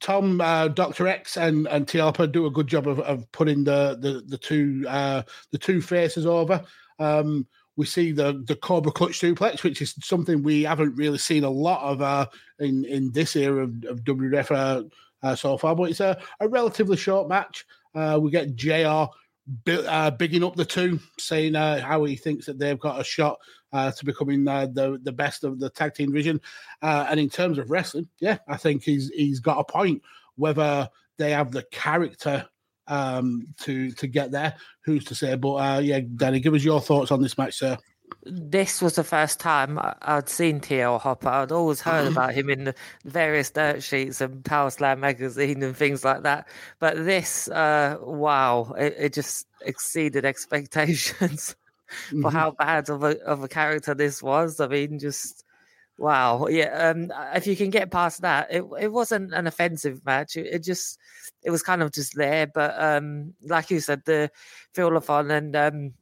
Tom, 0.00 0.40
uh, 0.40 0.68
Doctor 0.68 1.06
X, 1.06 1.36
and 1.36 1.66
and 1.68 1.86
TL 1.86 2.04
Hopper 2.04 2.26
do 2.26 2.46
a 2.46 2.50
good 2.50 2.66
job 2.66 2.86
of, 2.86 3.00
of 3.00 3.30
putting 3.32 3.64
the 3.64 3.96
the 4.00 4.22
the 4.26 4.38
two 4.38 4.84
uh, 4.88 5.22
the 5.50 5.58
two 5.58 5.80
faces 5.80 6.26
over. 6.26 6.62
Um, 6.98 7.46
we 7.76 7.86
see 7.86 8.12
the 8.12 8.42
the 8.46 8.56
Cobra 8.56 8.92
Clutch 8.92 9.20
Duplex, 9.20 9.62
which 9.62 9.82
is 9.82 9.94
something 10.02 10.42
we 10.42 10.62
haven't 10.62 10.96
really 10.96 11.18
seen 11.18 11.44
a 11.44 11.50
lot 11.50 11.82
of 11.82 12.02
uh, 12.02 12.26
in 12.58 12.84
in 12.84 13.12
this 13.12 13.36
era 13.36 13.64
of, 13.64 13.70
of 13.84 14.04
WWF 14.04 14.90
uh, 15.22 15.34
so 15.36 15.56
far. 15.56 15.74
But 15.74 15.90
it's 15.90 16.00
a, 16.00 16.20
a 16.40 16.48
relatively 16.48 16.96
short 16.96 17.28
match. 17.28 17.64
We 17.94 18.30
get 18.30 18.56
Jr 18.56 19.06
uh, 19.68 20.10
bigging 20.10 20.44
up 20.44 20.56
the 20.56 20.64
two, 20.64 21.00
saying 21.18 21.56
uh, 21.56 21.80
how 21.80 22.04
he 22.04 22.16
thinks 22.16 22.46
that 22.46 22.58
they've 22.58 22.78
got 22.78 23.00
a 23.00 23.04
shot 23.04 23.38
uh, 23.72 23.90
to 23.92 24.04
becoming 24.04 24.46
uh, 24.48 24.66
the 24.66 24.98
the 25.02 25.12
best 25.12 25.44
of 25.44 25.58
the 25.58 25.70
tag 25.70 25.94
team 25.94 26.08
division. 26.08 26.40
Uh, 26.82 27.06
and 27.10 27.20
in 27.20 27.28
terms 27.28 27.58
of 27.58 27.70
wrestling, 27.70 28.08
yeah, 28.20 28.38
I 28.48 28.56
think 28.56 28.82
he's 28.82 29.10
he's 29.10 29.40
got 29.40 29.58
a 29.58 29.64
point. 29.64 30.02
Whether 30.36 30.88
they 31.18 31.30
have 31.30 31.52
the 31.52 31.64
character 31.70 32.46
um, 32.86 33.46
to 33.60 33.90
to 33.92 34.06
get 34.06 34.30
there, 34.30 34.54
who's 34.84 35.04
to 35.04 35.14
say? 35.14 35.34
But 35.36 35.54
uh, 35.54 35.80
yeah, 35.80 36.00
Danny, 36.16 36.40
give 36.40 36.54
us 36.54 36.64
your 36.64 36.80
thoughts 36.80 37.10
on 37.10 37.22
this 37.22 37.38
match, 37.38 37.54
sir 37.54 37.78
this 38.26 38.80
was 38.80 38.94
the 38.94 39.04
first 39.04 39.38
time 39.38 39.78
I'd 40.02 40.28
seen 40.28 40.60
TL 40.60 41.00
Hopper. 41.00 41.28
I'd 41.28 41.52
always 41.52 41.80
heard 41.80 42.10
about 42.10 42.34
him 42.34 42.48
in 42.48 42.64
the 42.64 42.74
various 43.04 43.50
dirt 43.50 43.82
sheets 43.82 44.20
and 44.20 44.44
Power 44.44 44.70
Slam 44.70 45.00
magazine 45.00 45.62
and 45.62 45.76
things 45.76 46.04
like 46.04 46.22
that. 46.22 46.48
But 46.78 46.96
this, 46.96 47.48
uh, 47.48 47.98
wow, 48.00 48.74
it, 48.78 48.94
it, 48.98 49.12
just 49.12 49.46
exceeded 49.60 50.24
expectations 50.24 51.54
mm-hmm. 52.08 52.22
for 52.22 52.30
how 52.30 52.52
bad 52.52 52.88
of 52.88 53.02
a 53.04 53.20
of 53.24 53.42
a 53.42 53.48
character 53.48 53.94
this 53.94 54.22
was. 54.22 54.58
I 54.58 54.68
mean, 54.68 54.98
just 54.98 55.44
wow, 55.98 56.46
yeah. 56.46 56.90
Um, 56.90 57.12
if 57.34 57.46
you 57.46 57.56
can 57.56 57.70
get 57.70 57.90
past 57.90 58.22
that, 58.22 58.48
it 58.50 58.64
it 58.80 58.92
wasn't 58.92 59.34
an 59.34 59.46
offensive 59.46 60.04
match. 60.04 60.36
It, 60.36 60.46
it 60.46 60.62
just 60.62 60.98
it 61.42 61.50
was 61.50 61.62
kind 61.62 61.82
of 61.82 61.92
just 61.92 62.16
there. 62.16 62.46
But 62.46 62.74
um, 62.80 63.34
like 63.42 63.70
you 63.70 63.80
said, 63.80 64.02
the 64.06 64.30
Phil 64.72 64.90
LaFon 64.90 65.30
and 65.30 65.56
um 65.56 65.94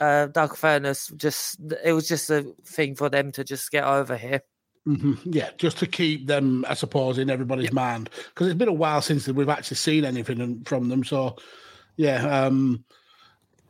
uh, 0.00 0.26
Doug 0.26 0.56
Furnas 0.56 1.14
just 1.16 1.58
it 1.84 1.92
was 1.92 2.08
just 2.08 2.30
a 2.30 2.54
thing 2.64 2.94
for 2.94 3.08
them 3.08 3.32
to 3.32 3.44
just 3.44 3.70
get 3.70 3.84
over 3.84 4.16
here. 4.16 4.42
Mm-hmm. 4.86 5.32
Yeah, 5.32 5.50
just 5.56 5.78
to 5.78 5.86
keep 5.86 6.26
them, 6.26 6.64
I 6.68 6.74
suppose, 6.74 7.18
in 7.18 7.30
everybody's 7.30 7.66
yeah. 7.66 7.74
mind 7.74 8.10
because 8.28 8.48
it's 8.48 8.58
been 8.58 8.68
a 8.68 8.72
while 8.72 9.00
since 9.00 9.26
we've 9.26 9.48
actually 9.48 9.78
seen 9.78 10.04
anything 10.04 10.62
from 10.64 10.88
them. 10.88 11.04
So, 11.04 11.36
yeah, 11.96 12.44
um, 12.44 12.84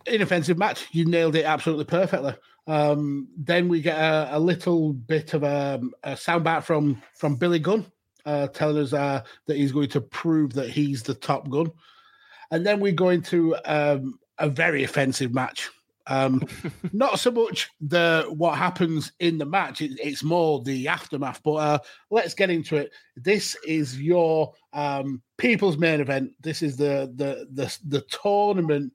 inoffensive 0.06 0.58
match. 0.58 0.86
You 0.92 1.04
nailed 1.04 1.36
it 1.36 1.44
absolutely 1.44 1.84
perfectly. 1.84 2.34
Um, 2.66 3.28
then 3.36 3.68
we 3.68 3.80
get 3.80 3.98
a, 3.98 4.30
a 4.32 4.40
little 4.40 4.92
bit 4.92 5.34
of 5.34 5.42
a, 5.42 5.80
a 6.02 6.12
soundbite 6.12 6.64
from 6.64 7.00
from 7.14 7.36
Billy 7.36 7.60
Gunn, 7.60 7.86
uh, 8.24 8.48
telling 8.48 8.82
us 8.82 8.92
uh, 8.92 9.22
that 9.46 9.56
he's 9.56 9.72
going 9.72 9.90
to 9.90 10.00
prove 10.00 10.54
that 10.54 10.70
he's 10.70 11.02
the 11.02 11.14
top 11.14 11.48
gun, 11.48 11.70
and 12.50 12.66
then 12.66 12.80
we 12.80 12.90
go 12.90 13.10
into 13.10 13.54
um, 13.66 14.18
a 14.38 14.48
very 14.48 14.82
offensive 14.82 15.32
match. 15.32 15.70
Um, 16.06 16.46
not 16.92 17.18
so 17.18 17.30
much 17.30 17.70
the 17.80 18.26
what 18.28 18.58
happens 18.58 19.12
in 19.20 19.38
the 19.38 19.46
match; 19.46 19.80
it, 19.80 19.92
it's 20.02 20.22
more 20.22 20.62
the 20.62 20.88
aftermath. 20.88 21.42
But 21.42 21.54
uh, 21.54 21.78
let's 22.10 22.34
get 22.34 22.50
into 22.50 22.76
it. 22.76 22.92
This 23.16 23.56
is 23.66 24.00
your 24.00 24.52
um, 24.72 25.22
people's 25.38 25.78
main 25.78 26.00
event. 26.00 26.32
This 26.40 26.62
is 26.62 26.76
the 26.76 27.12
the 27.16 27.46
the 27.52 27.76
the 27.86 28.02
tournament 28.02 28.92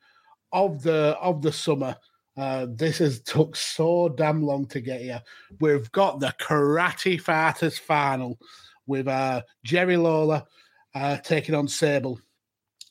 of 0.52 0.84
the 0.84 1.18
of 1.22 1.42
the 1.42 1.52
summer. 1.52 1.96
Uh, 2.38 2.68
this 2.70 3.00
has 3.00 3.22
took 3.22 3.56
so 3.56 4.08
damn 4.08 4.42
long 4.42 4.66
to 4.68 4.80
get 4.80 5.02
here. 5.02 5.22
We've 5.60 5.92
got 5.92 6.20
the 6.20 6.34
Karate 6.40 7.20
Fighters 7.20 7.78
final 7.78 8.40
with 8.88 9.08
uh, 9.08 9.42
Jerry 9.66 9.98
Lawler 9.98 10.44
uh, 10.96 11.18
taking 11.18 11.54
on 11.54 11.68
Sable. 11.68 12.20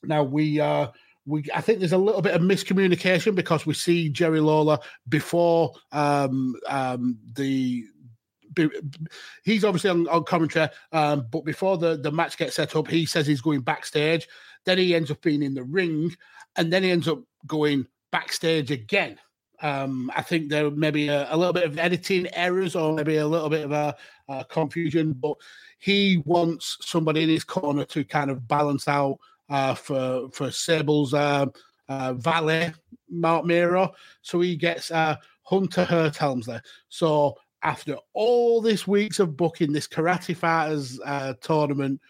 Now 0.03 0.23
we 0.23 0.61
uh, 0.61 0.89
we 1.29 1.45
I 1.55 1.61
think 1.61 1.79
there's 1.79 1.93
a 1.93 1.99
little 1.99 2.23
bit 2.23 2.35
of 2.35 2.43
miscommunication 2.43 3.35
because 3.35 3.67
we 3.67 3.75
see 3.75 4.09
Jerry 4.09 4.41
Lawler 4.41 4.79
before 5.09 5.75
um, 5.93 6.57
um, 6.69 7.19
the 7.35 7.85
he's 9.45 9.65
obviously 9.65 9.91
on, 9.91 10.09
on 10.09 10.25
commentary, 10.25 10.69
um, 10.93 11.27
but 11.31 11.45
before 11.45 11.79
the, 11.79 11.97
the 11.97 12.11
match 12.11 12.37
gets 12.37 12.57
set 12.57 12.75
up, 12.75 12.89
he 12.89 13.07
says 13.07 13.27
he's 13.27 13.43
going 13.43 13.61
backstage. 13.61 14.27
Then 14.65 14.79
he 14.79 14.95
ends 14.95 15.11
up 15.11 15.21
being 15.23 15.43
in 15.43 15.55
the 15.55 15.63
ring, 15.63 16.17
and 16.57 16.73
then 16.73 16.83
he 16.83 16.91
ends 16.91 17.07
up 17.07 17.21
going 17.47 17.87
backstage 18.11 18.71
again. 18.71 19.19
Um, 19.61 20.11
I 20.15 20.23
think 20.23 20.49
there 20.49 20.71
may 20.71 20.91
be 20.91 21.09
a, 21.09 21.33
a, 21.33 21.37
little 21.37 21.53
bit 21.53 21.65
of 21.65 21.79
editing 21.79 22.29
errors 22.33 22.77
or 22.77 22.95
maybe 22.95 23.17
a 23.17 23.27
little 23.27 23.49
bit 23.49 23.65
of 23.65 23.73
a, 23.73 23.97
a, 24.29 24.45
confusion, 24.45 25.13
but 25.13 25.37
he 25.81 26.23
wants 26.25 26.79
somebody 26.81 27.25
in 27.25 27.29
his 27.29 27.43
corner 27.43 27.85
to 27.87 28.05
kind 28.05 28.31
of 28.31 28.47
balance 28.47 28.87
out 28.87 29.19
uh, 29.49 29.75
for 29.75 30.29
for 30.33 30.51
Sable's 30.51 31.15
uh, 31.15 31.47
uh, 31.89 32.15
valet, 32.15 32.73
Marc 33.11 33.45
Mero. 33.45 33.93
So 34.23 34.41
he 34.41 34.57
gets 34.57 34.91
uh, 34.91 35.17
Hunter 35.43 35.85
Hearst 35.85 36.19
Helmsley. 36.19 36.61
So 36.89 37.37
after 37.63 37.97
all 38.13 38.61
this 38.61 38.87
weeks 38.87 39.19
of 39.19 39.37
booking 39.37 39.73
this 39.73 39.89
Karate 39.89 40.37
Fighters 40.37 41.01
uh, 41.05 41.35
tournament, 41.41 42.01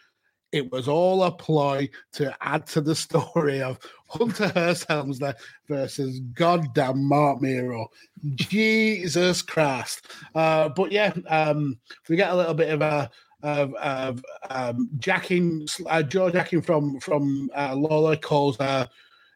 it 0.50 0.70
was 0.72 0.88
all 0.88 1.22
a 1.24 1.30
ploy 1.30 1.88
to 2.12 2.34
add 2.40 2.66
to 2.68 2.80
the 2.80 2.94
story 3.06 3.62
of 3.62 3.78
Hunter 4.08 4.48
Hearst 4.48 4.86
Helmsley 4.88 5.34
versus 5.68 6.20
goddamn 6.32 7.04
Marc 7.06 7.40
Mero. 7.40 7.88
Jesus 8.34 9.42
Christ. 9.42 10.06
Uh, 10.34 10.70
but 10.70 10.90
yeah, 10.90 11.12
um, 11.28 11.78
we 12.08 12.16
get 12.16 12.30
a 12.30 12.36
little 12.36 12.54
bit 12.54 12.70
of 12.70 12.82
a 12.82 13.10
of, 13.42 13.74
of 13.74 14.24
um, 14.50 14.90
jacking 14.98 15.66
uh, 15.86 16.02
Joe 16.02 16.30
jacking 16.30 16.62
from 16.62 16.98
from 17.00 17.50
uh, 17.56 17.74
Lawler 17.74 18.16
calls 18.16 18.58
uh, 18.60 18.86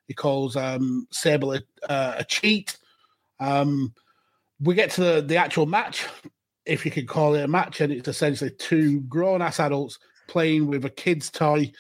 he 0.09 0.15
calls 0.15 0.57
um, 0.57 1.07
Sable 1.11 1.55
a, 1.55 1.63
uh, 1.89 2.17
a 2.19 2.25
cheat. 2.25 2.77
Um, 3.41 3.95
we 4.61 4.75
get 4.75 4.91
to 4.93 5.01
the, 5.01 5.23
the 5.23 5.37
actual 5.37 5.67
match, 5.67 6.07
if 6.67 6.85
you 6.85 6.91
could 6.91 7.09
call 7.09 7.35
it 7.35 7.43
a 7.43 7.49
match, 7.49 7.81
and 7.81 7.93
it's 7.93 8.09
essentially 8.09 8.51
two 8.51 9.01
grown 9.03 9.43
ass 9.43 9.59
adults 9.59 9.99
playing 10.29 10.67
with 10.67 10.85
a 10.85 10.91
kid's 10.91 11.31
toy 11.31 11.73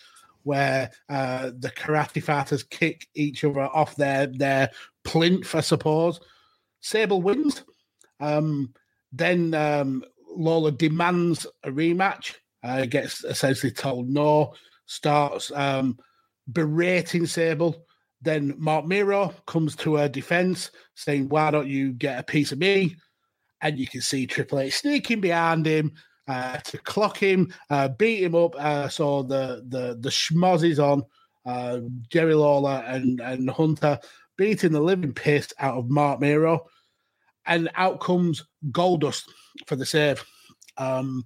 where 0.44 0.90
uh, 1.08 1.50
the 1.58 1.70
karate 1.70 2.22
fighters 2.22 2.64
kick 2.64 3.06
each 3.14 3.44
other 3.44 3.61
off 3.61 3.94
their 3.96 4.26
their 4.26 4.70
plinth, 5.04 5.54
I 5.54 5.61
suppose. 5.61 6.20
Sable 6.80 7.22
wins. 7.22 7.62
Um, 8.18 8.72
then 9.12 9.54
um, 9.54 10.04
Lawler 10.36 10.70
demands 10.70 11.46
a 11.64 11.70
rematch. 11.70 12.34
Uh, 12.62 12.86
gets 12.86 13.24
essentially 13.24 13.72
told 13.72 14.08
no. 14.08 14.54
Starts 14.86 15.50
um, 15.52 15.98
berating 16.52 17.26
Sable. 17.26 17.86
Then 18.20 18.54
Marc 18.56 18.86
Mero 18.86 19.34
comes 19.46 19.74
to 19.76 19.96
her 19.96 20.08
defense, 20.08 20.70
saying, 20.94 21.28
Why 21.28 21.50
don't 21.50 21.68
you 21.68 21.92
get 21.92 22.20
a 22.20 22.22
piece 22.22 22.52
of 22.52 22.58
me? 22.58 22.96
And 23.60 23.78
you 23.78 23.86
can 23.86 24.00
see 24.00 24.26
Triple 24.26 24.60
H 24.60 24.76
sneaking 24.78 25.20
behind 25.20 25.66
him 25.66 25.92
uh, 26.28 26.58
to 26.58 26.78
clock 26.78 27.16
him, 27.16 27.52
uh, 27.70 27.88
beat 27.88 28.22
him 28.22 28.34
up. 28.34 28.54
Uh, 28.56 28.88
so 28.88 29.22
the 29.22 29.64
the 29.68 29.96
the 30.00 30.08
schmoz 30.08 30.68
is 30.68 30.78
on. 30.78 31.02
Uh, 31.44 31.80
Jerry 32.08 32.34
Lawler 32.34 32.84
and, 32.86 33.20
and 33.20 33.50
Hunter 33.50 33.98
beating 34.36 34.70
the 34.70 34.80
living 34.80 35.12
piss 35.12 35.52
out 35.58 35.76
of 35.76 35.90
Marc 35.90 36.20
Mero. 36.20 36.66
And 37.46 37.70
out 37.74 38.00
comes 38.00 38.44
Goldust 38.70 39.24
for 39.66 39.76
the 39.76 39.87
save. 39.87 40.24
Um, 40.78 41.24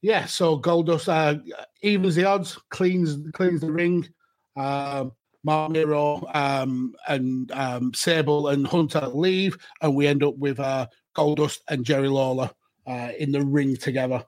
yeah, 0.00 0.26
so 0.26 0.58
Goldust 0.58 1.08
uh, 1.08 1.38
evens 1.82 2.14
the 2.14 2.24
odds, 2.24 2.58
cleans 2.70 3.18
cleans 3.32 3.60
the 3.60 3.72
ring. 3.72 4.08
Um, 4.56 5.12
Marc 5.44 5.72
Mero 5.72 6.24
um, 6.34 6.94
and 7.08 7.50
um, 7.52 7.92
Sable 7.94 8.48
and 8.48 8.66
Hunter 8.66 9.08
leave, 9.08 9.58
and 9.80 9.94
we 9.94 10.06
end 10.06 10.22
up 10.22 10.36
with 10.36 10.60
uh, 10.60 10.86
Goldust 11.16 11.58
and 11.68 11.84
Jerry 11.84 12.08
Lawler 12.08 12.50
uh, 12.86 13.10
in 13.18 13.32
the 13.32 13.44
ring 13.44 13.76
together. 13.76 14.24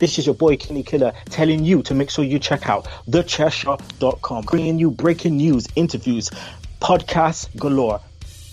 This 0.00 0.18
is 0.18 0.24
your 0.24 0.34
boy 0.34 0.56
Kenny 0.56 0.82
Killer 0.82 1.12
telling 1.26 1.62
you 1.62 1.82
to 1.82 1.94
make 1.94 2.08
sure 2.08 2.24
you 2.24 2.38
check 2.38 2.70
out 2.70 2.86
thechairshot.com, 3.06 4.44
bringing 4.46 4.78
you 4.78 4.90
breaking 4.90 5.36
news, 5.36 5.68
interviews, 5.76 6.30
podcasts 6.80 7.54
galore 7.58 8.00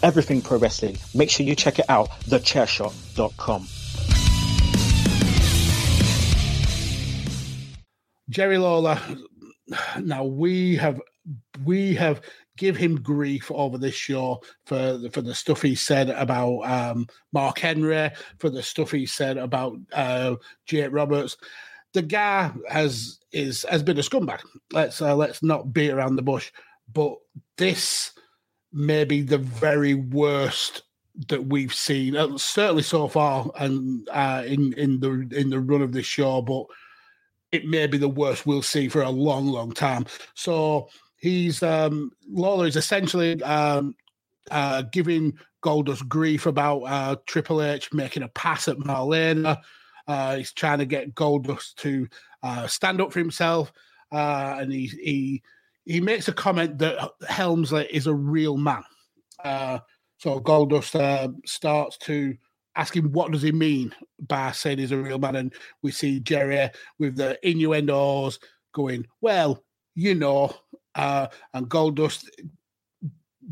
everything 0.03 0.41
pro 0.41 0.57
wrestling. 0.57 0.97
Make 1.15 1.29
sure 1.29 1.45
you 1.45 1.55
check 1.55 1.79
it 1.79 1.85
out, 1.87 2.09
thechairshot.com. 2.25 3.65
Jerry 8.29 8.57
Lawler. 8.57 8.99
Now 10.01 10.25
we 10.25 10.75
have 10.75 11.01
we 11.63 11.95
have 11.95 12.19
give 12.57 12.75
him 12.75 13.01
grief 13.01 13.49
over 13.51 13.77
this 13.77 13.95
show 13.95 14.41
for 14.65 14.99
for 15.11 15.21
the 15.21 15.33
stuff 15.33 15.61
he 15.61 15.75
said 15.75 16.09
about 16.09 16.59
um, 16.61 17.07
Mark 17.31 17.59
Henry, 17.59 18.11
for 18.39 18.49
the 18.49 18.63
stuff 18.63 18.91
he 18.91 19.05
said 19.05 19.37
about 19.37 19.77
uh, 19.93 20.35
Jake 20.65 20.91
Roberts. 20.91 21.37
The 21.93 22.01
guy 22.01 22.51
has 22.69 23.19
is 23.31 23.65
has 23.69 23.83
been 23.83 23.97
a 23.97 24.01
scumbag. 24.01 24.41
Let's 24.71 25.01
uh, 25.01 25.15
let's 25.15 25.41
not 25.41 25.73
beat 25.73 25.91
around 25.91 26.15
the 26.15 26.21
bush. 26.21 26.51
But 26.91 27.15
this 27.57 28.11
may 28.73 29.03
be 29.03 29.21
the 29.21 29.37
very 29.37 29.93
worst 29.93 30.83
that 31.29 31.47
we've 31.47 31.73
seen, 31.73 32.15
uh, 32.15 32.37
certainly 32.37 32.83
so 32.83 33.07
far, 33.07 33.49
and 33.59 34.07
uh, 34.09 34.43
in 34.45 34.73
in 34.73 34.99
the 34.99 35.27
in 35.31 35.49
the 35.49 35.59
run 35.59 35.81
of 35.81 35.93
this 35.93 36.05
show. 36.05 36.41
But 36.41 36.65
it 37.51 37.65
may 37.65 37.87
be 37.87 37.97
the 37.97 38.09
worst 38.09 38.45
we'll 38.45 38.61
see 38.61 38.89
for 38.89 39.01
a 39.01 39.09
long, 39.09 39.47
long 39.47 39.71
time. 39.71 40.05
So 40.33 40.89
he's 41.17 41.61
um, 41.63 42.11
Lawler 42.29 42.67
is 42.67 42.75
essentially 42.75 43.41
um, 43.43 43.95
uh, 44.51 44.83
giving 44.91 45.37
Goldust 45.63 46.07
grief 46.07 46.45
about 46.45 46.79
uh, 46.83 47.15
Triple 47.25 47.61
H 47.61 47.91
making 47.93 48.23
a 48.23 48.29
pass 48.29 48.67
at 48.67 48.77
Marlena. 48.77 49.59
Uh, 50.07 50.37
he's 50.37 50.53
trying 50.53 50.79
to 50.79 50.85
get 50.85 51.13
Goldust 51.15 51.75
to 51.75 52.07
uh, 52.43 52.67
stand 52.67 53.01
up 53.01 53.11
for 53.11 53.19
himself, 53.19 53.71
uh, 54.11 54.57
and 54.59 54.71
he 54.71 54.87
he 54.87 55.43
he 55.85 55.99
makes 55.99 56.27
a 56.27 56.33
comment 56.33 56.77
that 56.77 57.11
Helmsley 57.27 57.87
is 57.91 58.07
a 58.07 58.13
real 58.13 58.57
man. 58.57 58.83
Uh, 59.43 59.79
so 60.17 60.39
Goldust 60.39 60.99
uh, 60.99 61.29
starts 61.45 61.97
to 61.99 62.35
ask 62.75 62.95
him 62.95 63.11
what 63.11 63.31
does 63.31 63.41
he 63.41 63.51
mean 63.51 63.93
by 64.19 64.51
saying 64.51 64.77
he's 64.77 64.91
a 64.91 64.97
real 64.97 65.19
man, 65.19 65.35
and 65.35 65.53
we 65.81 65.91
see 65.91 66.19
Jerry 66.19 66.69
with 66.99 67.17
the 67.17 67.37
innuendos 67.47 68.39
going, 68.73 69.05
"Well, 69.19 69.63
you 69.97 70.15
know," 70.15 70.55
uh, 70.95 71.27
and 71.53 71.67
Goldust 71.67 72.29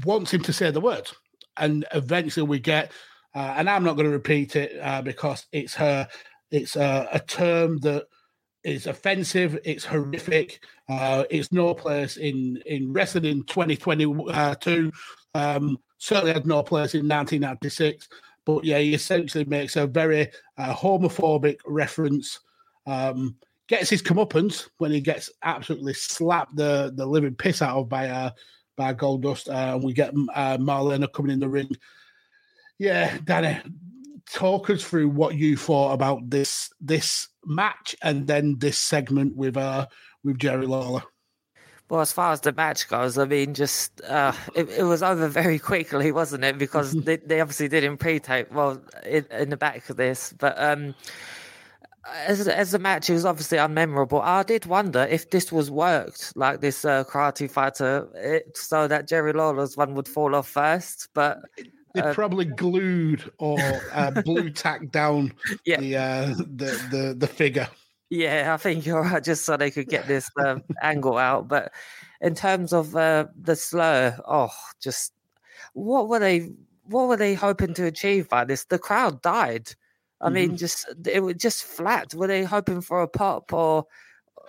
wants 0.05 0.33
him 0.33 0.41
to 0.43 0.53
say 0.53 0.71
the 0.71 0.79
words, 0.79 1.13
and 1.57 1.85
eventually 1.93 2.47
we 2.47 2.59
get, 2.59 2.91
uh, 3.33 3.55
and 3.57 3.69
I'm 3.69 3.83
not 3.83 3.95
going 3.95 4.05
to 4.05 4.11
repeat 4.11 4.55
it 4.55 4.79
uh, 4.81 5.01
because 5.01 5.47
it's 5.51 5.73
her, 5.75 6.07
it's 6.51 6.75
a, 6.75 7.09
a 7.11 7.19
term 7.19 7.79
that 7.79 8.05
is 8.63 8.87
offensive. 8.87 9.57
It's 9.63 9.85
horrific. 9.85 10.63
Uh, 10.87 11.23
it's 11.29 11.51
no 11.51 11.73
place 11.73 12.17
in 12.17 12.61
in 12.65 12.93
wrestling 12.93 13.25
in 13.25 13.43
2022. 13.43 14.91
Um, 15.33 15.77
certainly 15.97 16.33
had 16.33 16.45
no 16.45 16.63
place 16.63 16.93
in 16.93 17.07
1996. 17.07 18.07
But 18.45 18.63
yeah, 18.63 18.77
he 18.79 18.93
essentially 18.93 19.45
makes 19.45 19.75
a 19.75 19.87
very 19.87 20.29
uh, 20.57 20.73
homophobic 20.73 21.57
reference. 21.65 22.39
Um, 22.85 23.35
gets 23.67 23.89
his 23.89 24.01
comeuppance 24.01 24.69
when 24.77 24.91
he 24.91 25.01
gets 25.01 25.29
absolutely 25.43 25.93
slapped 25.93 26.55
the 26.55 26.93
the 26.95 27.05
living 27.05 27.35
piss 27.35 27.61
out 27.61 27.77
of 27.77 27.89
by 27.89 28.07
uh, 28.09 28.29
by 28.75 28.93
Goldust. 28.93 29.49
Uh, 29.49 29.75
and 29.75 29.83
we 29.83 29.93
get 29.93 30.13
uh, 30.33 30.57
Marlena 30.57 31.11
coming 31.11 31.31
in 31.31 31.39
the 31.39 31.49
ring. 31.49 31.69
Yeah, 32.77 33.17
Danny, 33.23 33.59
talk 34.31 34.69
us 34.69 34.83
through 34.83 35.09
what 35.09 35.35
you 35.35 35.55
thought 35.57 35.93
about 35.93 36.29
this 36.29 36.69
this 36.81 37.27
match 37.45 37.95
and 38.01 38.27
then 38.27 38.57
this 38.57 38.77
segment 38.77 39.35
with 39.35 39.57
uh 39.57 39.87
with 40.23 40.37
Jerry 40.37 40.65
Lawler. 40.65 41.03
Well, 41.87 42.01
as 42.01 42.11
far 42.11 42.31
as 42.31 42.41
the 42.41 42.51
match 42.51 42.87
goes, 42.87 43.15
I 43.15 43.25
mean, 43.25 43.53
just 43.53 44.01
uh, 44.01 44.33
it, 44.55 44.67
it 44.69 44.83
was 44.83 45.03
over 45.03 45.27
very 45.27 45.59
quickly, 45.59 46.11
wasn't 46.11 46.43
it? 46.43 46.57
Because 46.57 46.93
they, 47.03 47.17
they 47.17 47.41
obviously 47.41 47.67
didn't 47.67 47.97
pre-tape 47.97 48.51
well 48.51 48.81
in, 49.05 49.25
in 49.29 49.49
the 49.49 49.57
back 49.57 49.87
of 49.91 49.95
this, 49.95 50.33
but 50.39 50.55
um, 50.57 50.95
as 52.13 52.47
as 52.47 52.71
the 52.71 52.79
match 52.79 53.09
was 53.09 53.25
obviously 53.25 53.57
unmemorable. 53.57 54.21
I 54.21 54.43
did 54.43 54.65
wonder 54.65 55.07
if 55.09 55.29
this 55.29 55.51
was 55.51 55.71
worked 55.71 56.35
like 56.35 56.61
this 56.61 56.85
uh, 56.85 57.03
karate 57.03 57.49
fighter, 57.49 58.07
it, 58.15 58.57
so 58.57 58.87
that 58.87 59.07
Jerry 59.07 59.33
Lawler's 59.33 59.75
one 59.77 59.95
would 59.95 60.07
fall 60.07 60.35
off 60.35 60.47
first, 60.47 61.09
but 61.13 61.39
they 61.93 62.01
uh, 62.01 62.13
probably 62.13 62.45
glued 62.45 63.31
or 63.37 63.59
uh, 63.93 64.11
blue 64.21 64.49
tacked 64.51 64.91
down 64.91 65.33
yeah. 65.65 65.79
the, 65.79 65.95
uh, 65.95 66.25
the 66.37 66.87
the 66.91 67.15
the 67.17 67.27
figure. 67.27 67.67
Yeah, 68.09 68.53
I 68.53 68.57
think 68.57 68.85
you're 68.85 69.01
right, 69.01 69.23
just 69.23 69.45
so 69.45 69.57
they 69.57 69.71
could 69.71 69.87
get 69.87 70.07
this 70.07 70.29
uh, 70.37 70.59
angle 70.81 71.17
out. 71.17 71.47
But 71.47 71.71
in 72.21 72.35
terms 72.35 72.71
of 72.71 72.95
uh, 72.95 73.25
the 73.39 73.55
slur, 73.55 74.19
oh, 74.27 74.51
just 74.79 75.13
what 75.73 76.07
were 76.07 76.19
they? 76.19 76.51
what 76.87 77.07
were 77.07 77.17
they 77.17 77.33
hoping 77.33 77.73
to 77.75 77.85
achieve 77.85 78.29
by 78.29 78.45
this? 78.45 78.65
The 78.65 78.79
crowd 78.79 79.21
died. 79.21 79.73
I 80.21 80.29
mean, 80.29 80.51
Mhm. 80.51 80.57
just 80.57 80.87
it 81.07 81.21
was 81.21 81.35
just 81.35 81.63
flat. 81.63 82.13
Were 82.13 82.27
they 82.27 82.43
hoping 82.43 82.81
for 82.81 83.01
a 83.01 83.07
pop 83.07 83.53
or 83.53 83.85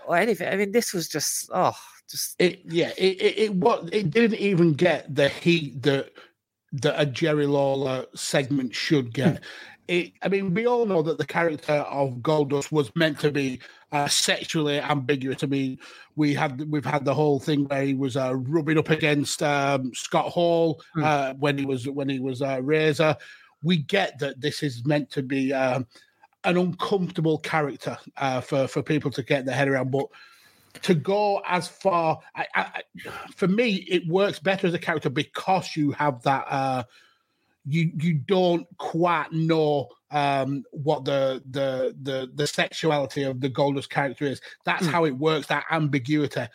or 0.06 0.16
anything? 0.16 0.48
I 0.48 0.56
mean, 0.56 0.72
this 0.72 0.92
was 0.92 1.08
just 1.08 1.50
oh, 1.52 1.76
just 2.10 2.36
It 2.38 2.60
yeah, 2.66 2.92
it 2.96 3.20
it, 3.20 3.38
it 3.38 3.54
what 3.54 3.92
it 3.92 4.10
didn't 4.10 4.38
even 4.38 4.72
get 4.74 5.12
the 5.14 5.28
heat 5.28 5.82
that 5.82 6.12
that 6.72 7.00
a 7.00 7.06
Jerry 7.06 7.46
Lawler 7.46 8.06
segment 8.14 8.74
should 8.74 9.12
get. 9.14 9.42
It, 9.88 10.14
I 10.20 10.28
mean, 10.28 10.52
we 10.52 10.66
all 10.66 10.84
know 10.84 11.00
that 11.02 11.16
the 11.16 11.24
character 11.24 11.74
of 11.74 12.14
Goldust 12.16 12.72
was 12.72 12.90
meant 12.96 13.20
to 13.20 13.30
be 13.30 13.60
uh, 13.92 14.08
sexually 14.08 14.80
ambiguous. 14.80 15.44
I 15.44 15.46
mean, 15.46 15.78
we 16.16 16.34
had 16.34 16.68
we've 16.72 16.84
had 16.84 17.04
the 17.04 17.14
whole 17.14 17.38
thing 17.38 17.66
where 17.66 17.82
he 17.82 17.94
was 17.94 18.16
uh, 18.16 18.34
rubbing 18.34 18.78
up 18.78 18.90
against 18.90 19.44
um, 19.44 19.92
Scott 19.94 20.26
Hall 20.32 20.82
uh, 21.00 21.34
when 21.34 21.56
he 21.56 21.64
was 21.64 21.88
when 21.88 22.08
he 22.08 22.18
was 22.18 22.42
uh, 22.42 22.60
Razor. 22.62 23.16
We 23.66 23.78
get 23.78 24.18
that 24.20 24.40
this 24.40 24.62
is 24.62 24.86
meant 24.86 25.10
to 25.10 25.22
be 25.22 25.52
um, 25.52 25.86
an 26.44 26.56
uncomfortable 26.56 27.38
character 27.38 27.98
uh, 28.16 28.40
for 28.40 28.68
for 28.68 28.82
people 28.82 29.10
to 29.10 29.22
get 29.22 29.44
their 29.44 29.54
head 29.54 29.68
around, 29.68 29.90
but 29.90 30.06
to 30.82 30.94
go 30.94 31.42
as 31.46 31.68
far 31.68 32.20
I, 32.34 32.46
I, 32.54 32.82
for 33.34 33.48
me 33.48 33.86
it 33.88 34.06
works 34.06 34.38
better 34.38 34.66
as 34.66 34.74
a 34.74 34.78
character 34.78 35.10
because 35.10 35.76
you 35.76 35.92
have 35.92 36.22
that 36.22 36.44
uh 36.50 36.84
you 37.64 37.90
you 37.96 38.14
don't 38.14 38.66
quite 38.78 39.32
know 39.32 39.88
um 40.10 40.64
what 40.72 41.04
the 41.04 41.42
the 41.50 41.94
the 42.02 42.30
the 42.34 42.46
sexuality 42.46 43.22
of 43.22 43.40
the 43.40 43.50
Goldust 43.50 43.88
character 43.88 44.24
is. 44.24 44.40
That's 44.64 44.86
how 44.86 45.04
it 45.04 45.12
works 45.12 45.46
that 45.48 45.64
ambiguity 45.70 46.46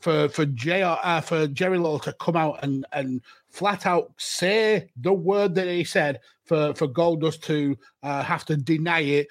for 0.00 0.28
for 0.28 0.44
JR 0.46 0.96
uh, 1.02 1.20
for 1.20 1.46
Jerry 1.46 1.78
Lawler 1.78 2.00
to 2.00 2.12
come 2.14 2.36
out 2.36 2.58
and 2.62 2.84
and 2.92 3.22
flat 3.48 3.86
out 3.86 4.12
say 4.16 4.90
the 4.96 5.12
word 5.12 5.54
that 5.54 5.68
he 5.68 5.84
said 5.84 6.20
for 6.44 6.74
for 6.74 6.88
Goldust 6.88 7.42
to 7.42 7.76
uh, 8.02 8.22
have 8.22 8.44
to 8.46 8.56
deny 8.56 9.00
it 9.00 9.28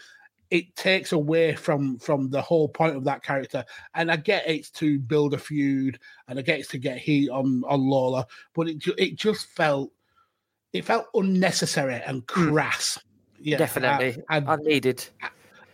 it 0.51 0.75
takes 0.75 1.11
away 1.11 1.53
from 1.55 1.97
from 1.99 2.29
the 2.29 2.41
whole 2.41 2.67
point 2.67 2.95
of 2.95 3.03
that 3.03 3.23
character. 3.23 3.63
And 3.93 4.11
I 4.11 4.15
get 4.15 4.47
it's 4.49 4.69
to 4.71 4.99
build 4.99 5.33
a 5.33 5.37
feud, 5.37 5.99
and 6.27 6.39
I 6.39 6.41
get 6.41 6.59
it's 6.59 6.69
to 6.69 6.77
get 6.77 6.97
heat 6.97 7.29
on 7.29 7.63
on 7.67 7.87
Lawler, 7.87 8.25
but 8.53 8.67
it 8.67 8.79
ju- 8.79 8.95
it 8.97 9.15
just 9.15 9.47
felt 9.47 9.91
it 10.73 10.85
felt 10.85 11.05
unnecessary 11.13 12.01
and 12.05 12.25
crass. 12.27 12.99
Yeah, 13.39 13.57
definitely 13.57 14.21
I, 14.29 14.37
I, 14.37 14.53
unneeded. 14.55 15.05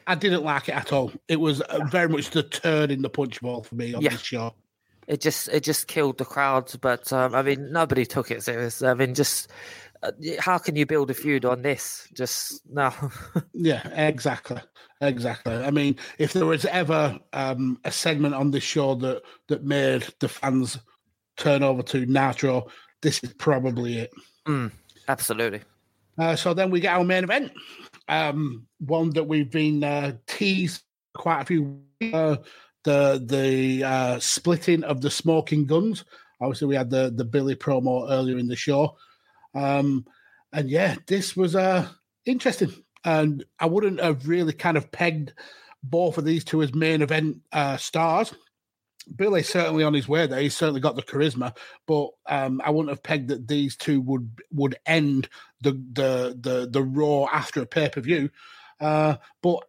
I 0.08 0.16
didn't 0.16 0.44
like 0.44 0.70
it 0.70 0.76
at 0.76 0.94
all. 0.94 1.12
It 1.28 1.40
was 1.40 1.62
uh, 1.62 1.84
very 1.86 2.08
much 2.08 2.30
the 2.30 2.44
turn 2.44 2.92
in 2.92 3.02
the 3.02 3.10
punch 3.10 3.42
bowl 3.42 3.64
for 3.64 3.76
me 3.76 3.94
on 3.94 4.02
Yeah. 4.02 4.12
this 4.12 4.22
show. 4.22 4.54
It 5.08 5.22
just 5.22 5.48
it 5.50 5.64
just 5.64 5.88
killed 5.88 6.18
the 6.18 6.26
crowd. 6.26 6.72
But 6.82 7.12
um, 7.14 7.36
I 7.36 7.42
mean, 7.42 7.72
nobody 7.72 8.06
took 8.06 8.32
it 8.32 8.44
serious. 8.44 8.82
I 8.82 8.94
mean, 8.94 9.14
just 9.14 9.52
uh, 10.04 10.12
how 10.40 10.58
can 10.58 10.76
you 10.76 10.86
build 10.86 11.10
a 11.12 11.14
feud 11.14 11.46
on 11.46 11.62
this? 11.62 12.08
Just 12.14 12.62
no. 12.70 12.94
Yeah, 13.54 13.88
exactly, 13.96 14.62
exactly. 15.02 15.56
I 15.56 15.72
mean, 15.72 15.96
if 16.20 16.34
there 16.34 16.46
was 16.46 16.66
ever 16.66 17.18
um, 17.34 17.80
a 17.84 17.92
segment 17.92 18.36
on 18.36 18.52
this 18.52 18.64
show 18.64 18.96
that 18.96 19.24
that 19.48 19.64
made 19.64 20.08
the 20.20 20.28
fans 20.28 20.78
turn 21.38 21.64
over 21.64 21.82
to 21.84 22.06
Nitro, 22.06 22.68
this 23.02 23.24
is 23.24 23.34
probably 23.34 24.00
it. 24.00 24.14
Mm, 24.46 24.72
absolutely. 25.08 25.62
Uh, 26.18 26.36
so 26.36 26.54
then 26.54 26.70
we 26.72 26.80
get 26.80 26.96
our 26.96 27.04
main 27.04 27.24
event, 27.24 27.52
um, 28.08 28.66
one 28.80 29.10
that 29.12 29.26
we've 29.26 29.52
been 29.52 29.84
uh, 29.84 30.14
teased 30.28 30.84
quite 31.14 31.42
a 31.42 31.46
few. 31.46 31.82
Uh, 32.14 32.38
the 32.86 33.22
the 33.26 33.84
uh, 33.84 34.20
splitting 34.20 34.84
of 34.84 35.02
the 35.02 35.12
smoking 35.12 35.66
guns. 35.66 36.06
Obviously, 36.40 36.68
we 36.68 36.76
had 36.76 36.90
the 36.90 37.12
the 37.14 37.26
Billy 37.26 37.56
promo 37.56 38.10
earlier 38.10 38.38
in 38.38 38.48
the 38.48 38.56
show, 38.56 38.96
um, 39.54 40.06
and 40.54 40.70
yeah, 40.70 40.96
this 41.08 41.36
was 41.36 41.56
uh, 41.56 41.88
interesting. 42.26 42.74
And 43.04 43.44
I 43.60 43.68
wouldn't 43.68 44.00
have 44.00 44.28
really 44.28 44.54
kind 44.54 44.78
of 44.78 44.92
pegged 44.92 45.34
both 45.84 46.18
of 46.18 46.26
these 46.26 46.44
two 46.44 46.64
as 46.64 46.74
main 46.74 47.02
event 47.02 47.42
uh, 47.52 47.78
stars. 47.78 48.34
Billy 49.16 49.44
certainly 49.44 49.84
on 49.84 49.94
his 49.94 50.08
way 50.08 50.26
there. 50.26 50.40
He's 50.40 50.58
certainly 50.58 50.82
got 50.82 50.96
the 50.96 51.04
charisma, 51.04 51.56
but 51.86 52.10
um, 52.28 52.62
I 52.64 52.72
wouldn't 52.72 52.90
have 52.90 53.04
pegged 53.04 53.28
that 53.30 53.48
these 53.48 53.76
two 53.76 54.02
would 54.02 54.42
would 54.52 54.78
end 54.86 55.30
the 55.62 55.72
the 55.72 56.38
the 56.40 56.68
the 56.72 56.82
Raw 56.82 57.28
after 57.32 57.62
a 57.62 57.66
pay 57.66 57.90
per 57.90 58.02
view. 58.02 58.30
Uh, 58.80 59.18
but 59.42 59.64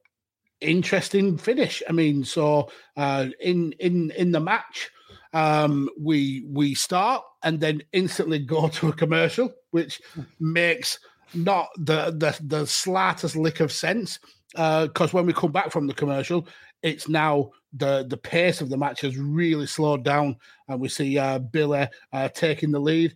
interesting 0.61 1.39
finish. 1.39 1.83
I 1.89 1.93
mean, 1.93 2.25
so 2.25 2.71
uh, 2.97 3.27
in 3.41 3.73
in 3.79 4.11
in 4.13 4.33
the 4.33 4.41
match, 4.41 4.91
um, 5.33 5.89
we 6.01 6.45
we 6.49 6.75
start 6.75 7.23
and 7.43 7.61
then 7.61 7.83
instantly 7.93 8.39
go 8.39 8.69
to 8.69 8.89
a 8.89 8.93
commercial, 8.93 9.53
which 9.71 10.01
makes 10.41 10.99
not 11.35 11.69
the 11.77 12.11
the 12.11 12.39
the 12.45 12.67
slightest 12.67 13.37
lick 13.37 13.61
of 13.61 13.73
sense. 13.73 14.19
Because 14.53 15.13
when 15.13 15.27
we 15.27 15.35
come 15.35 15.53
back 15.53 15.71
from 15.71 15.87
the 15.87 15.93
commercial, 15.93 16.49
it's 16.83 17.09
now 17.09 17.51
the 17.75 18.07
the 18.09 18.17
pace 18.17 18.61
of 18.61 18.71
the 18.71 18.77
match 18.77 19.03
has 19.03 19.19
really 19.19 19.67
slowed 19.67 20.05
down, 20.05 20.37
and 20.69 20.81
we 20.81 20.89
see 20.89 21.19
uh, 21.19 21.39
Billy 21.39 21.89
uh, 22.13 22.29
taking 22.29 22.71
the 22.71 22.81
lead. 22.81 23.15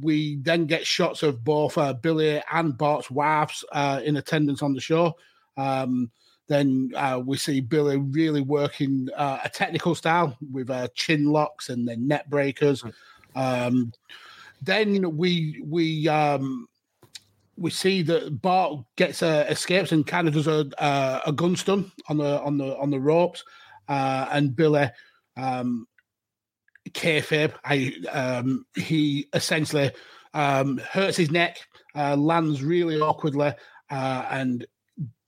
We 0.00 0.36
then 0.36 0.66
get 0.66 0.86
shots 0.86 1.22
of 1.22 1.44
both 1.44 1.76
uh, 1.76 1.92
Billy 1.94 2.40
and 2.52 2.78
Bart's 2.78 3.10
wives 3.10 3.64
uh, 3.72 4.00
in 4.04 4.16
attendance 4.16 4.62
on 4.62 4.72
the 4.72 4.80
show. 4.80 5.16
Um, 5.56 6.10
then 6.50 6.90
uh, 6.96 7.22
we 7.24 7.36
see 7.36 7.60
Billy 7.60 7.96
really 7.96 8.40
working 8.40 9.08
uh, 9.16 9.38
a 9.44 9.48
technical 9.48 9.94
style 9.94 10.36
with 10.50 10.68
uh, 10.68 10.88
chin 10.96 11.26
locks 11.26 11.68
and 11.68 11.86
then 11.86 12.08
neckbreakers. 12.08 12.92
Um, 13.36 13.92
then 14.60 15.16
we 15.16 15.62
we 15.64 16.08
um, 16.08 16.68
we 17.56 17.70
see 17.70 18.02
that 18.02 18.42
Bart 18.42 18.84
gets 18.96 19.22
uh, 19.22 19.46
escapes 19.48 19.92
and 19.92 20.04
kind 20.04 20.26
of 20.26 20.34
does 20.34 20.48
a 20.48 20.68
uh, 20.82 21.20
a 21.24 21.32
gun 21.32 21.54
stun 21.54 21.92
on 22.08 22.16
the 22.16 22.42
on 22.42 22.58
the 22.58 22.76
on 22.78 22.90
the 22.90 22.98
ropes, 22.98 23.44
uh, 23.88 24.26
and 24.32 24.56
Billy 24.56 24.90
um, 25.36 25.86
kayfabe. 26.90 27.54
I 27.64 27.94
um, 28.10 28.66
he 28.74 29.28
essentially 29.34 29.92
um, 30.34 30.78
hurts 30.78 31.16
his 31.16 31.30
neck, 31.30 31.60
uh, 31.94 32.16
lands 32.16 32.60
really 32.60 33.00
awkwardly, 33.00 33.54
uh, 33.88 34.26
and 34.30 34.66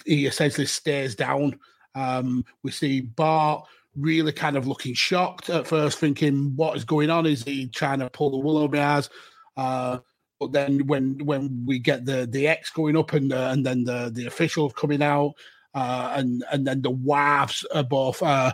he 0.05 0.27
essentially 0.27 0.67
stares 0.67 1.15
down. 1.15 1.59
Um, 1.95 2.45
we 2.63 2.71
see 2.71 3.01
Bart 3.01 3.67
really 3.97 4.33
kind 4.33 4.57
of 4.57 4.67
looking 4.67 4.95
shocked 4.95 5.51
at 5.51 5.67
first, 5.67 5.99
thinking, 5.99 6.57
"What 6.57 6.77
is 6.77 6.85
going 6.85 7.11
on? 7.11 7.27
Is 7.27 7.45
he 7.45 7.69
trying 7.69 7.99
to 8.01 8.11
pull 8.11 8.31
the 8.31 8.39
wool 8.39 8.59
over 8.59 8.77
my 8.77 8.85
eyes?" 8.85 9.11
Uh, 9.57 9.99
but 10.41 10.53
then 10.53 10.87
when 10.87 11.25
when 11.25 11.65
we 11.67 11.79
get 11.79 12.05
the 12.05 12.27
the 12.31 12.49
X 12.49 12.71
going 12.71 12.97
up 12.97 13.13
and 13.13 13.33
and 13.33 13.65
then 13.65 13.85
the 13.85 14.11
the 14.13 14.27
officials 14.27 14.73
coming 14.73 15.03
out, 15.03 15.35
uh, 15.75 16.15
and 16.17 16.45
and 16.53 16.67
then 16.67 16.83
the 16.83 16.91
wives 16.91 17.65
are 17.75 17.85
both 17.85 18.23
uh, 18.23 18.53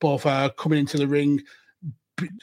both 0.00 0.26
uh, 0.26 0.50
coming 0.56 0.80
into 0.80 0.96
the 0.96 1.06
ring, 1.06 1.40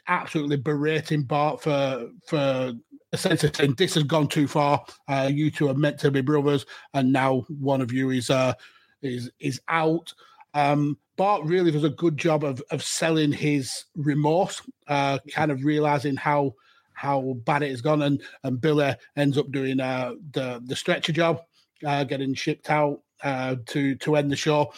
absolutely 0.07 0.57
berating 0.57 1.23
Bart 1.23 1.61
for 1.61 2.09
for 2.25 2.73
essentially 3.15 3.51
saying 3.53 3.75
this 3.77 3.95
has 3.95 4.03
gone 4.03 4.27
too 4.27 4.47
far. 4.47 4.85
Uh, 5.07 5.29
you 5.31 5.51
two 5.51 5.69
are 5.69 5.73
meant 5.73 5.99
to 5.99 6.11
be 6.11 6.21
brothers, 6.21 6.65
and 6.93 7.11
now 7.11 7.45
one 7.59 7.81
of 7.81 7.91
you 7.91 8.11
is 8.11 8.29
uh, 8.29 8.53
is 9.01 9.31
is 9.39 9.59
out. 9.67 10.13
Um, 10.53 10.97
Bart 11.17 11.43
really 11.45 11.71
does 11.71 11.83
a 11.83 11.89
good 11.89 12.17
job 12.17 12.43
of 12.43 12.61
of 12.71 12.83
selling 12.83 13.31
his 13.31 13.85
remorse, 13.95 14.61
uh, 14.87 15.19
kind 15.31 15.51
of 15.51 15.63
realizing 15.63 16.15
how 16.15 16.55
how 16.93 17.35
bad 17.45 17.63
it 17.63 17.71
has 17.71 17.81
gone, 17.81 18.01
and 18.01 18.21
and 18.43 18.61
Billy 18.61 18.95
ends 19.15 19.37
up 19.37 19.51
doing 19.51 19.79
uh, 19.79 20.13
the 20.31 20.61
the 20.65 20.75
stretcher 20.75 21.13
job, 21.13 21.41
uh, 21.85 22.03
getting 22.03 22.33
shipped 22.33 22.69
out 22.69 23.01
uh, 23.23 23.55
to 23.67 23.95
to 23.95 24.15
end 24.15 24.31
the 24.31 24.35
show. 24.35 24.73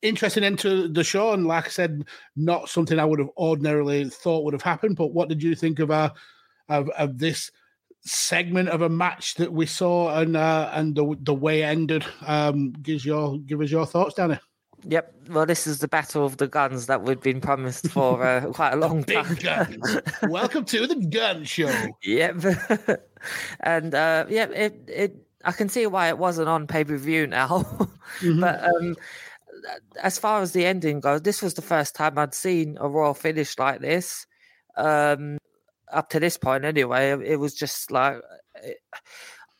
Interesting 0.00 0.44
end 0.44 0.60
to 0.60 0.86
the 0.88 1.02
show, 1.02 1.32
and 1.32 1.46
like 1.46 1.66
I 1.66 1.70
said, 1.70 2.04
not 2.36 2.68
something 2.68 2.98
I 3.00 3.04
would 3.04 3.18
have 3.18 3.30
ordinarily 3.36 4.08
thought 4.08 4.44
would 4.44 4.54
have 4.54 4.62
happened. 4.62 4.96
But 4.96 5.12
what 5.12 5.28
did 5.28 5.42
you 5.42 5.56
think 5.56 5.80
of 5.80 5.90
uh, 5.90 6.10
of, 6.68 6.88
of 6.90 7.18
this 7.18 7.50
segment 8.02 8.68
of 8.68 8.82
a 8.82 8.88
match 8.88 9.34
that 9.34 9.52
we 9.52 9.66
saw 9.66 10.18
and 10.18 10.36
uh, 10.36 10.70
and 10.72 10.94
the 10.94 11.16
the 11.20 11.34
way 11.34 11.62
ended? 11.62 12.04
Um, 12.26 12.72
gives 12.82 13.04
your 13.04 13.38
give 13.38 13.60
us 13.60 13.70
your 13.70 13.86
thoughts, 13.86 14.14
Danny. 14.14 14.38
Yep. 14.84 15.14
Well, 15.30 15.46
this 15.46 15.66
is 15.66 15.80
the 15.80 15.88
battle 15.88 16.24
of 16.24 16.36
the 16.36 16.46
guns 16.46 16.86
that 16.86 17.02
we've 17.02 17.20
been 17.20 17.40
promised 17.40 17.88
for 17.88 18.24
uh, 18.24 18.40
quite 18.52 18.72
a 18.72 18.76
long 18.76 19.02
time. 19.04 19.34
Guns. 19.34 20.00
Welcome 20.22 20.64
to 20.66 20.86
the 20.86 20.96
gun 20.96 21.44
show. 21.44 21.72
Yep. 22.04 22.44
and 23.60 23.94
uh, 23.94 24.26
yeah, 24.28 24.48
it 24.50 24.84
it 24.88 25.26
I 25.44 25.52
can 25.52 25.68
see 25.68 25.86
why 25.86 26.08
it 26.08 26.18
wasn't 26.18 26.48
on 26.48 26.66
pay 26.66 26.84
per 26.84 26.96
view 26.96 27.26
now. 27.26 27.66
But 28.22 28.64
um, 28.64 28.96
as 30.02 30.18
far 30.18 30.42
as 30.42 30.52
the 30.52 30.64
ending 30.64 31.00
goes, 31.00 31.22
this 31.22 31.42
was 31.42 31.54
the 31.54 31.62
first 31.62 31.94
time 31.94 32.18
I'd 32.18 32.34
seen 32.34 32.78
a 32.80 32.88
royal 32.88 33.14
finish 33.14 33.58
like 33.58 33.80
this. 33.80 34.26
Um, 34.76 35.38
up 35.92 36.10
to 36.10 36.20
this 36.20 36.36
point, 36.36 36.64
anyway, 36.64 37.10
it 37.10 37.38
was 37.38 37.54
just 37.54 37.90
like 37.90 38.16
it, 38.62 38.78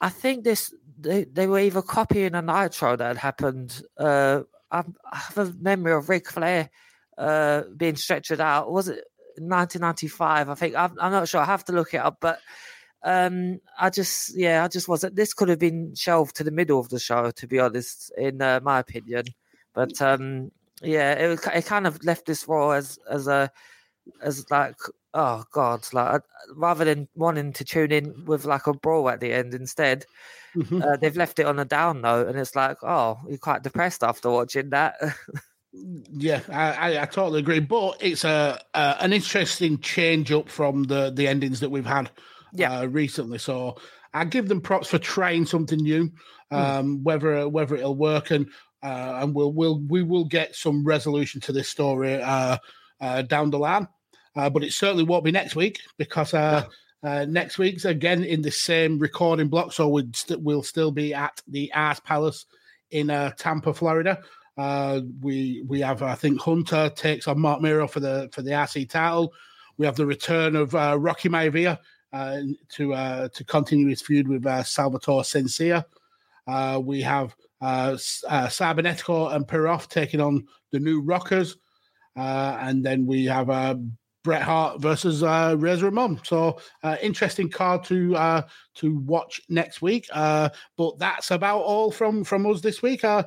I 0.01 0.09
think 0.09 0.45
this 0.45 0.72
they, 0.99 1.24
they 1.24 1.47
were 1.47 1.61
either 1.61 1.83
copying 1.83 2.35
a 2.35 2.43
Nitro 2.43 2.97
that 2.97 3.07
had 3.07 3.16
happened. 3.16 3.83
Uh, 3.97 4.43
I, 4.70 4.85
have 5.12 5.39
a 5.39 5.55
memory 5.61 5.93
of 5.93 6.09
Ric 6.09 6.29
Flair 6.29 6.70
uh, 7.16 7.62
being 7.76 7.95
stretchered 7.95 8.41
out. 8.41 8.70
Was 8.70 8.89
it 8.89 9.05
1995? 9.39 10.49
I 10.49 10.55
think 10.55 10.74
I'm, 10.74 10.95
I'm 11.01 11.12
not 11.12 11.29
sure. 11.29 11.41
I 11.41 11.47
have 11.47 11.64
to 11.66 11.72
look 11.72 11.95
it 11.95 11.99
up, 11.99 12.18
but 12.20 12.41
Um, 13.03 13.61
I 13.79 13.91
just, 13.91 14.37
yeah, 14.37 14.64
I 14.64 14.68
just 14.68 14.89
wasn't. 14.89 15.14
This 15.14 15.33
could 15.33 15.49
have 15.49 15.61
been 15.61 15.95
shelved 15.95 16.37
to 16.37 16.45
the 16.45 16.51
middle 16.51 16.81
of 16.81 16.89
the 16.89 16.99
show, 16.99 17.31
to 17.31 17.47
be 17.47 17.61
honest, 17.61 18.11
in 18.18 18.43
uh, 18.43 18.61
my 18.62 18.81
opinion. 18.81 19.26
But 19.72 20.03
um, 20.03 20.51
yeah, 20.83 21.12
it 21.12 21.41
it 21.55 21.66
kind 21.66 21.87
of 21.87 22.05
left 22.05 22.26
this 22.26 22.49
Raw 22.49 22.70
as 22.70 22.99
as 23.09 23.29
a 23.29 23.53
as 24.20 24.51
like 24.51 24.76
oh 25.15 25.45
god, 25.53 25.87
like 25.93 26.23
rather 26.55 26.85
than 26.85 27.09
wanting 27.15 27.53
to 27.55 27.65
tune 27.65 27.93
in 27.93 28.25
with 28.27 28.45
like 28.45 28.67
a 28.67 28.73
brawl 28.75 29.09
at 29.09 29.21
the 29.21 29.33
end, 29.33 29.55
instead 29.55 30.05
Mhm. 30.57 30.83
uh, 30.83 30.97
they've 30.97 31.17
left 31.17 31.39
it 31.39 31.47
on 31.47 31.59
a 31.59 31.65
down 31.65 32.01
note, 32.01 32.29
and 32.29 32.39
it's 32.39 32.57
like 32.57 32.79
oh, 32.83 33.19
you're 33.29 33.39
quite 33.39 33.63
depressed 33.63 34.03
after 34.03 34.31
watching 34.31 34.71
that. 34.71 34.97
Yeah, 35.73 36.41
I, 36.49 36.73
I, 36.95 37.03
I 37.03 37.05
totally 37.07 37.41
agree. 37.41 37.61
But 37.61 37.99
it's 38.01 38.25
a, 38.25 38.59
a 38.75 38.97
an 39.01 39.13
interesting 39.13 39.79
change 39.81 40.33
up 40.33 40.49
from 40.49 40.85
the 40.85 41.11
the 41.15 41.29
endings 41.29 41.61
that 41.61 41.69
we've 41.71 41.87
had 41.87 42.11
Yeah. 42.55 42.73
uh, 42.81 42.87
recently. 42.87 43.39
So 43.39 43.77
I 44.15 44.25
give 44.25 44.49
them 44.49 44.63
props 44.63 44.89
for 44.89 44.99
trying 44.99 45.45
something 45.45 45.79
new. 45.79 46.11
Um, 46.51 47.05
Whether 47.05 47.47
whether 47.51 47.77
it'll 47.77 47.95
work 47.97 48.31
and 48.31 48.47
uh, 48.83 49.19
and 49.21 49.35
we'll 49.35 49.53
we'll 49.53 49.81
we 49.81 50.03
will 50.03 50.25
get 50.25 50.57
some 50.57 50.85
resolution 50.85 51.41
to 51.43 51.53
this 51.53 51.69
story 51.69 52.15
uh, 52.21 52.57
uh, 53.03 53.23
down 53.23 53.51
the 53.51 53.59
line. 53.59 53.87
Uh, 54.39 54.49
but 54.49 54.62
it 54.62 54.72
certainly 54.72 55.03
won't 55.03 55.24
be 55.24 55.32
next 55.32 55.57
week 55.57 55.80
because 55.99 56.32
uh, 56.32 56.64
uh, 57.03 57.26
next 57.28 57.59
week's 57.59 57.84
again 57.84 58.22
in 58.22 58.41
the 58.41 58.51
same 58.51 58.97
recording 58.99 59.49
block. 59.49 59.72
So 59.72 59.89
we'd 59.89 60.14
st- 60.14 60.41
we'll 60.41 60.62
still 60.62 60.93
be 60.93 61.12
at 61.12 61.43
the 61.49 61.72
Art 61.74 62.01
Palace 62.05 62.47
in 62.93 63.11
uh, 63.11 63.32
Tampa, 63.36 63.74
Florida. 63.74 64.22
Uh, 64.57 65.01
we 65.20 65.64
we 65.66 65.80
have 65.80 66.03
I 66.03 66.14
think 66.14 66.41
Hunter 66.41 66.89
takes 66.95 67.26
on 67.26 67.41
Marc 67.41 67.61
Mero 67.61 67.89
for 67.89 67.99
the 67.99 68.28
for 68.32 68.43
the 68.43 68.53
RC 68.53 68.89
title. 68.89 69.32
We 69.76 69.86
have 69.86 69.97
the 69.97 70.07
return 70.07 70.55
of 70.55 70.72
uh, 70.72 70.97
Rocky 70.99 71.28
Maivia 71.28 71.78
uh, 72.12 72.39
to 72.74 72.95
uh, 72.95 73.28
to 73.28 73.45
continue 73.45 73.89
his 73.89 74.03
feud 74.03 74.28
with 74.28 74.47
uh, 74.47 74.62
Salvatore. 74.62 75.24
Uh, 76.47 76.80
we 76.82 77.03
have 77.03 77.34
uh, 77.61 77.97
uh, 78.28 78.47
Cybernetico 78.47 79.34
and 79.34 79.47
Perov 79.47 79.89
taking 79.89 80.20
on 80.20 80.47
the 80.70 80.78
new 80.78 81.01
Rockers, 81.01 81.57
uh, 82.16 82.57
and 82.61 82.84
then 82.84 83.05
we 83.05 83.24
have 83.26 83.51
uh, 83.51 83.76
Bret 84.25 84.43
Hart 84.43 84.81
versus 84.81 85.23
uh, 85.23 85.57
Razor 85.59 85.87
Ramon. 85.87 86.21
So 86.25 86.59
uh, 86.83 86.97
interesting 87.01 87.49
card 87.49 87.85
to 87.85 88.16
uh, 88.16 88.43
to 88.77 88.99
watch 88.99 89.41
next 89.49 89.81
week. 89.83 90.07
Uh, 90.12 90.49
but 90.77 90.99
that's 90.99 91.31
about 91.31 91.61
all 91.61 91.91
from 91.91 92.25
from 92.25 92.47
us 92.47 92.61
this 92.61 92.83
week. 92.83 93.05
Uh, 93.05 93.23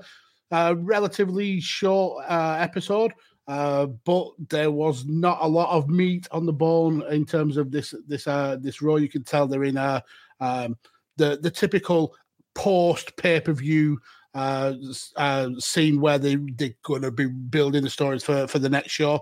relatively 0.79 1.61
short 1.61 2.25
uh, 2.27 2.57
episode, 2.59 3.13
uh, 3.47 3.85
but 3.85 4.27
there 4.49 4.71
was 4.71 5.05
not 5.05 5.37
a 5.41 5.47
lot 5.47 5.69
of 5.69 5.89
meat 5.89 6.27
on 6.31 6.45
the 6.45 6.53
bone 6.53 7.03
in 7.09 7.25
terms 7.25 7.57
of 7.57 7.71
this 7.71 7.93
this 8.07 8.27
uh, 8.27 8.57
this 8.59 8.81
Raw. 8.81 8.95
You 8.95 9.09
can 9.09 9.23
tell 9.23 9.47
they're 9.47 9.63
in 9.63 9.77
a 9.77 10.03
um, 10.39 10.77
the 11.17 11.39
the 11.41 11.51
typical 11.51 12.13
post 12.53 13.15
pay 13.15 13.39
per 13.39 13.53
view 13.53 13.97
uh, 14.33 14.73
uh, 15.15 15.49
scene 15.57 15.99
where 15.99 16.17
they 16.17 16.35
they're 16.35 16.75
going 16.83 17.01
to 17.01 17.11
be 17.11 17.27
building 17.27 17.83
the 17.83 17.89
stories 17.89 18.23
for 18.23 18.47
for 18.47 18.59
the 18.59 18.69
next 18.69 18.91
show. 18.91 19.21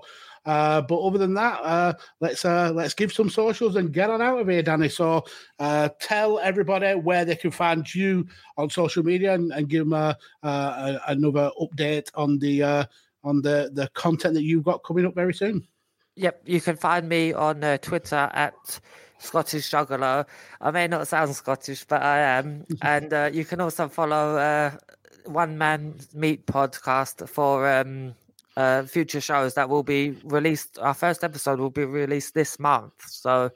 Uh, 0.50 0.82
but 0.82 0.98
other 0.98 1.20
than 1.20 1.36
that, 1.36 1.62
uh, 1.62 1.94
let's 2.22 2.44
uh, 2.44 2.72
let's 2.74 2.96
give 2.96 3.14
some 3.14 3.30
socials 3.30 3.76
and 3.76 3.94
get 3.94 4.10
on 4.10 4.20
out 4.20 4.40
of 4.40 4.48
here, 4.48 4.64
Danny. 4.64 4.90
So 4.90 5.24
uh, 5.60 5.90
tell 6.02 6.40
everybody 6.40 6.96
where 6.96 7.24
they 7.24 7.36
can 7.36 7.52
find 7.52 7.86
you 7.94 8.28
on 8.58 8.72
social 8.72 9.04
media 9.04 9.36
and, 9.36 9.52
and 9.52 9.70
give 9.70 9.82
them 9.82 9.94
a, 9.94 10.18
uh, 10.42 10.98
a, 11.06 11.12
another 11.12 11.52
update 11.62 12.10
on 12.16 12.40
the 12.40 12.64
uh, 12.64 12.86
on 13.24 13.44
the 13.44 13.70
the 13.74 13.88
content 13.94 14.34
that 14.34 14.42
you've 14.42 14.64
got 14.64 14.84
coming 14.84 15.06
up 15.06 15.14
very 15.14 15.36
soon. 15.36 15.68
Yep, 16.16 16.42
you 16.46 16.60
can 16.60 16.78
find 16.78 17.08
me 17.08 17.32
on 17.32 17.64
uh, 17.64 17.78
Twitter 17.78 18.32
at 18.34 18.80
Scottish 19.20 19.70
Juggler. 19.70 20.26
I 20.60 20.72
may 20.72 20.88
not 20.88 21.08
sound 21.08 21.36
Scottish, 21.36 21.84
but 21.84 22.02
I 22.02 22.22
am. 22.22 22.66
and 22.82 23.14
uh, 23.14 23.30
you 23.32 23.46
can 23.46 23.62
also 23.62 23.88
follow 23.88 24.38
uh, 24.38 24.72
One 25.26 25.60
Man 25.60 25.94
Meat 26.16 26.48
podcast 26.48 27.30
for 27.30 27.70
um, 27.70 28.16
uh, 28.58 28.84
future 28.84 29.22
shows 29.22 29.54
that 29.56 29.70
will 29.70 29.84
be 29.84 30.12
released. 30.24 30.80
Our 30.80 30.94
first 30.94 31.24
episode 31.24 31.60
will 31.60 31.70
be 31.70 31.86
released 31.86 32.34
this 32.34 32.60
month. 32.60 32.94
So 33.08 33.52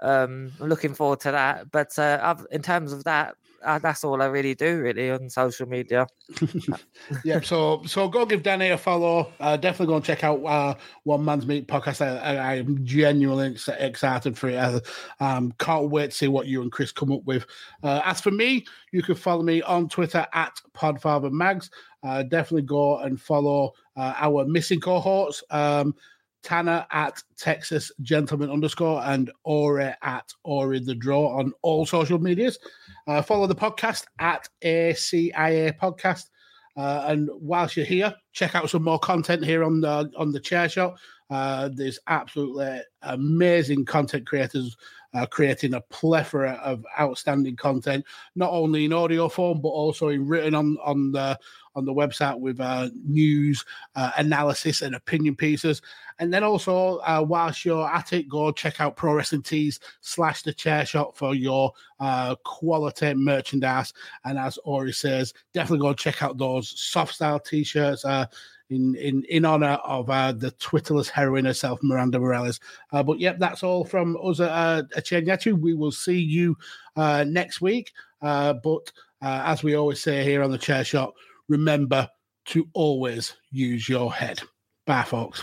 um, 0.00 0.52
I'm 0.60 0.68
looking 0.68 0.94
forward 0.94 1.20
to 1.20 1.30
that. 1.32 1.70
But 1.70 1.98
uh, 1.98 2.36
in 2.50 2.62
terms 2.62 2.92
of 2.92 3.04
that, 3.04 3.36
uh, 3.66 3.78
that's 3.78 4.04
all 4.04 4.22
I 4.22 4.26
really 4.26 4.54
do, 4.54 4.80
really, 4.80 5.10
on 5.10 5.28
social 5.28 5.66
media. 5.66 6.06
yeah, 7.24 7.40
so 7.40 7.82
so 7.84 8.08
go 8.08 8.24
give 8.24 8.42
Danny 8.42 8.68
a 8.68 8.78
follow. 8.78 9.32
Uh, 9.40 9.56
definitely 9.56 9.86
go 9.86 9.96
and 9.96 10.04
check 10.04 10.22
out 10.22 10.42
uh, 10.44 10.74
One 11.02 11.24
Man's 11.24 11.46
Meat 11.46 11.66
podcast. 11.66 12.00
I, 12.00 12.56
am 12.56 12.84
genuinely 12.84 13.52
ex- 13.52 13.68
excited 13.68 14.38
for 14.38 14.50
it. 14.50 14.56
I 14.56 14.80
um, 15.20 15.52
can't 15.58 15.90
wait 15.90 16.10
to 16.10 16.16
see 16.16 16.28
what 16.28 16.46
you 16.46 16.62
and 16.62 16.70
Chris 16.70 16.92
come 16.92 17.10
up 17.10 17.24
with. 17.24 17.44
Uh, 17.82 18.00
as 18.04 18.20
for 18.20 18.30
me, 18.30 18.66
you 18.92 19.02
can 19.02 19.16
follow 19.16 19.42
me 19.42 19.62
on 19.62 19.88
Twitter 19.88 20.26
at 20.32 20.60
PodfatherMags. 20.74 21.70
Uh, 22.06 22.22
definitely 22.22 22.62
go 22.62 22.98
and 22.98 23.20
follow 23.20 23.72
uh, 23.96 24.14
our 24.16 24.44
missing 24.46 24.80
cohorts. 24.80 25.42
Um, 25.50 25.94
Tanner 26.42 26.86
at 26.92 27.20
Texas 27.36 27.90
Gentleman 28.02 28.52
underscore 28.52 29.02
and 29.04 29.32
Ori 29.42 29.92
at 30.02 30.32
Ori 30.44 30.78
the 30.78 30.94
Draw 30.94 31.36
on 31.38 31.52
all 31.62 31.84
social 31.84 32.20
medias. 32.20 32.56
Uh, 33.08 33.20
follow 33.20 33.48
the 33.48 33.54
podcast 33.56 34.04
at 34.20 34.48
ACIA 34.62 35.76
Podcast. 35.76 36.30
Uh, 36.76 37.04
and 37.08 37.28
whilst 37.32 37.76
you're 37.76 37.84
here, 37.84 38.14
check 38.32 38.54
out 38.54 38.70
some 38.70 38.84
more 38.84 39.00
content 39.00 39.44
here 39.44 39.64
on 39.64 39.80
the 39.80 40.08
on 40.16 40.30
the 40.30 40.38
chair 40.38 40.68
shot. 40.68 40.96
Uh, 41.30 41.68
there's 41.72 41.98
absolutely 42.06 42.80
amazing 43.02 43.84
content 43.84 44.24
creators 44.24 44.76
uh, 45.16 45.26
creating 45.26 45.74
a 45.74 45.80
plethora 45.80 46.60
of 46.62 46.84
outstanding 47.00 47.56
content, 47.56 48.04
not 48.34 48.50
only 48.52 48.84
in 48.84 48.92
audio 48.92 49.28
form 49.28 49.60
but 49.60 49.68
also 49.68 50.08
in 50.08 50.26
written 50.26 50.54
on 50.54 50.76
on 50.84 51.12
the 51.12 51.38
on 51.74 51.84
the 51.84 51.92
website 51.92 52.38
with 52.38 52.58
uh, 52.58 52.88
news, 53.04 53.64
uh, 53.94 54.10
analysis, 54.16 54.82
and 54.82 54.94
opinion 54.94 55.36
pieces. 55.36 55.82
And 56.18 56.32
then 56.32 56.42
also, 56.42 56.98
uh, 56.98 57.24
whilst 57.26 57.66
you're 57.66 57.86
at 57.86 58.14
it, 58.14 58.28
go 58.28 58.50
check 58.50 58.80
out 58.80 58.96
Pro 58.96 59.12
Wrestling 59.12 59.42
Tees 59.42 59.78
slash 60.00 60.42
the 60.42 60.54
Chair 60.54 60.86
shot 60.86 61.16
for 61.16 61.34
your 61.34 61.72
uh, 62.00 62.34
quality 62.44 63.12
merchandise. 63.12 63.92
And 64.24 64.38
as 64.38 64.58
Ori 64.64 64.92
says, 64.92 65.34
definitely 65.52 65.86
go 65.86 65.92
check 65.92 66.22
out 66.22 66.38
those 66.38 66.72
soft 66.80 67.14
style 67.14 67.38
t-shirts. 67.38 68.06
Uh, 68.06 68.24
in 68.70 68.94
in 68.96 69.24
in 69.28 69.44
honor 69.44 69.78
of 69.84 70.10
uh, 70.10 70.32
the 70.32 70.50
Twitterless 70.52 71.08
heroine 71.08 71.44
herself, 71.44 71.80
Miranda 71.82 72.18
Morales. 72.18 72.60
Uh, 72.92 73.02
but 73.02 73.18
yep, 73.20 73.38
that's 73.38 73.62
all 73.62 73.84
from 73.84 74.16
us 74.22 74.40
at 74.40 74.48
uh, 74.48 74.82
Chenyatu. 74.96 75.58
We 75.60 75.74
will 75.74 75.92
see 75.92 76.18
you 76.18 76.56
uh, 76.96 77.24
next 77.26 77.60
week. 77.60 77.92
Uh, 78.22 78.54
but 78.54 78.92
uh, 79.22 79.42
as 79.44 79.62
we 79.62 79.74
always 79.74 80.00
say 80.00 80.24
here 80.24 80.42
on 80.42 80.50
the 80.50 80.58
Chair 80.58 80.84
Shot, 80.84 81.14
remember 81.48 82.08
to 82.46 82.68
always 82.74 83.34
use 83.50 83.88
your 83.88 84.12
head. 84.12 84.40
Bye, 84.86 85.02
folks. 85.02 85.42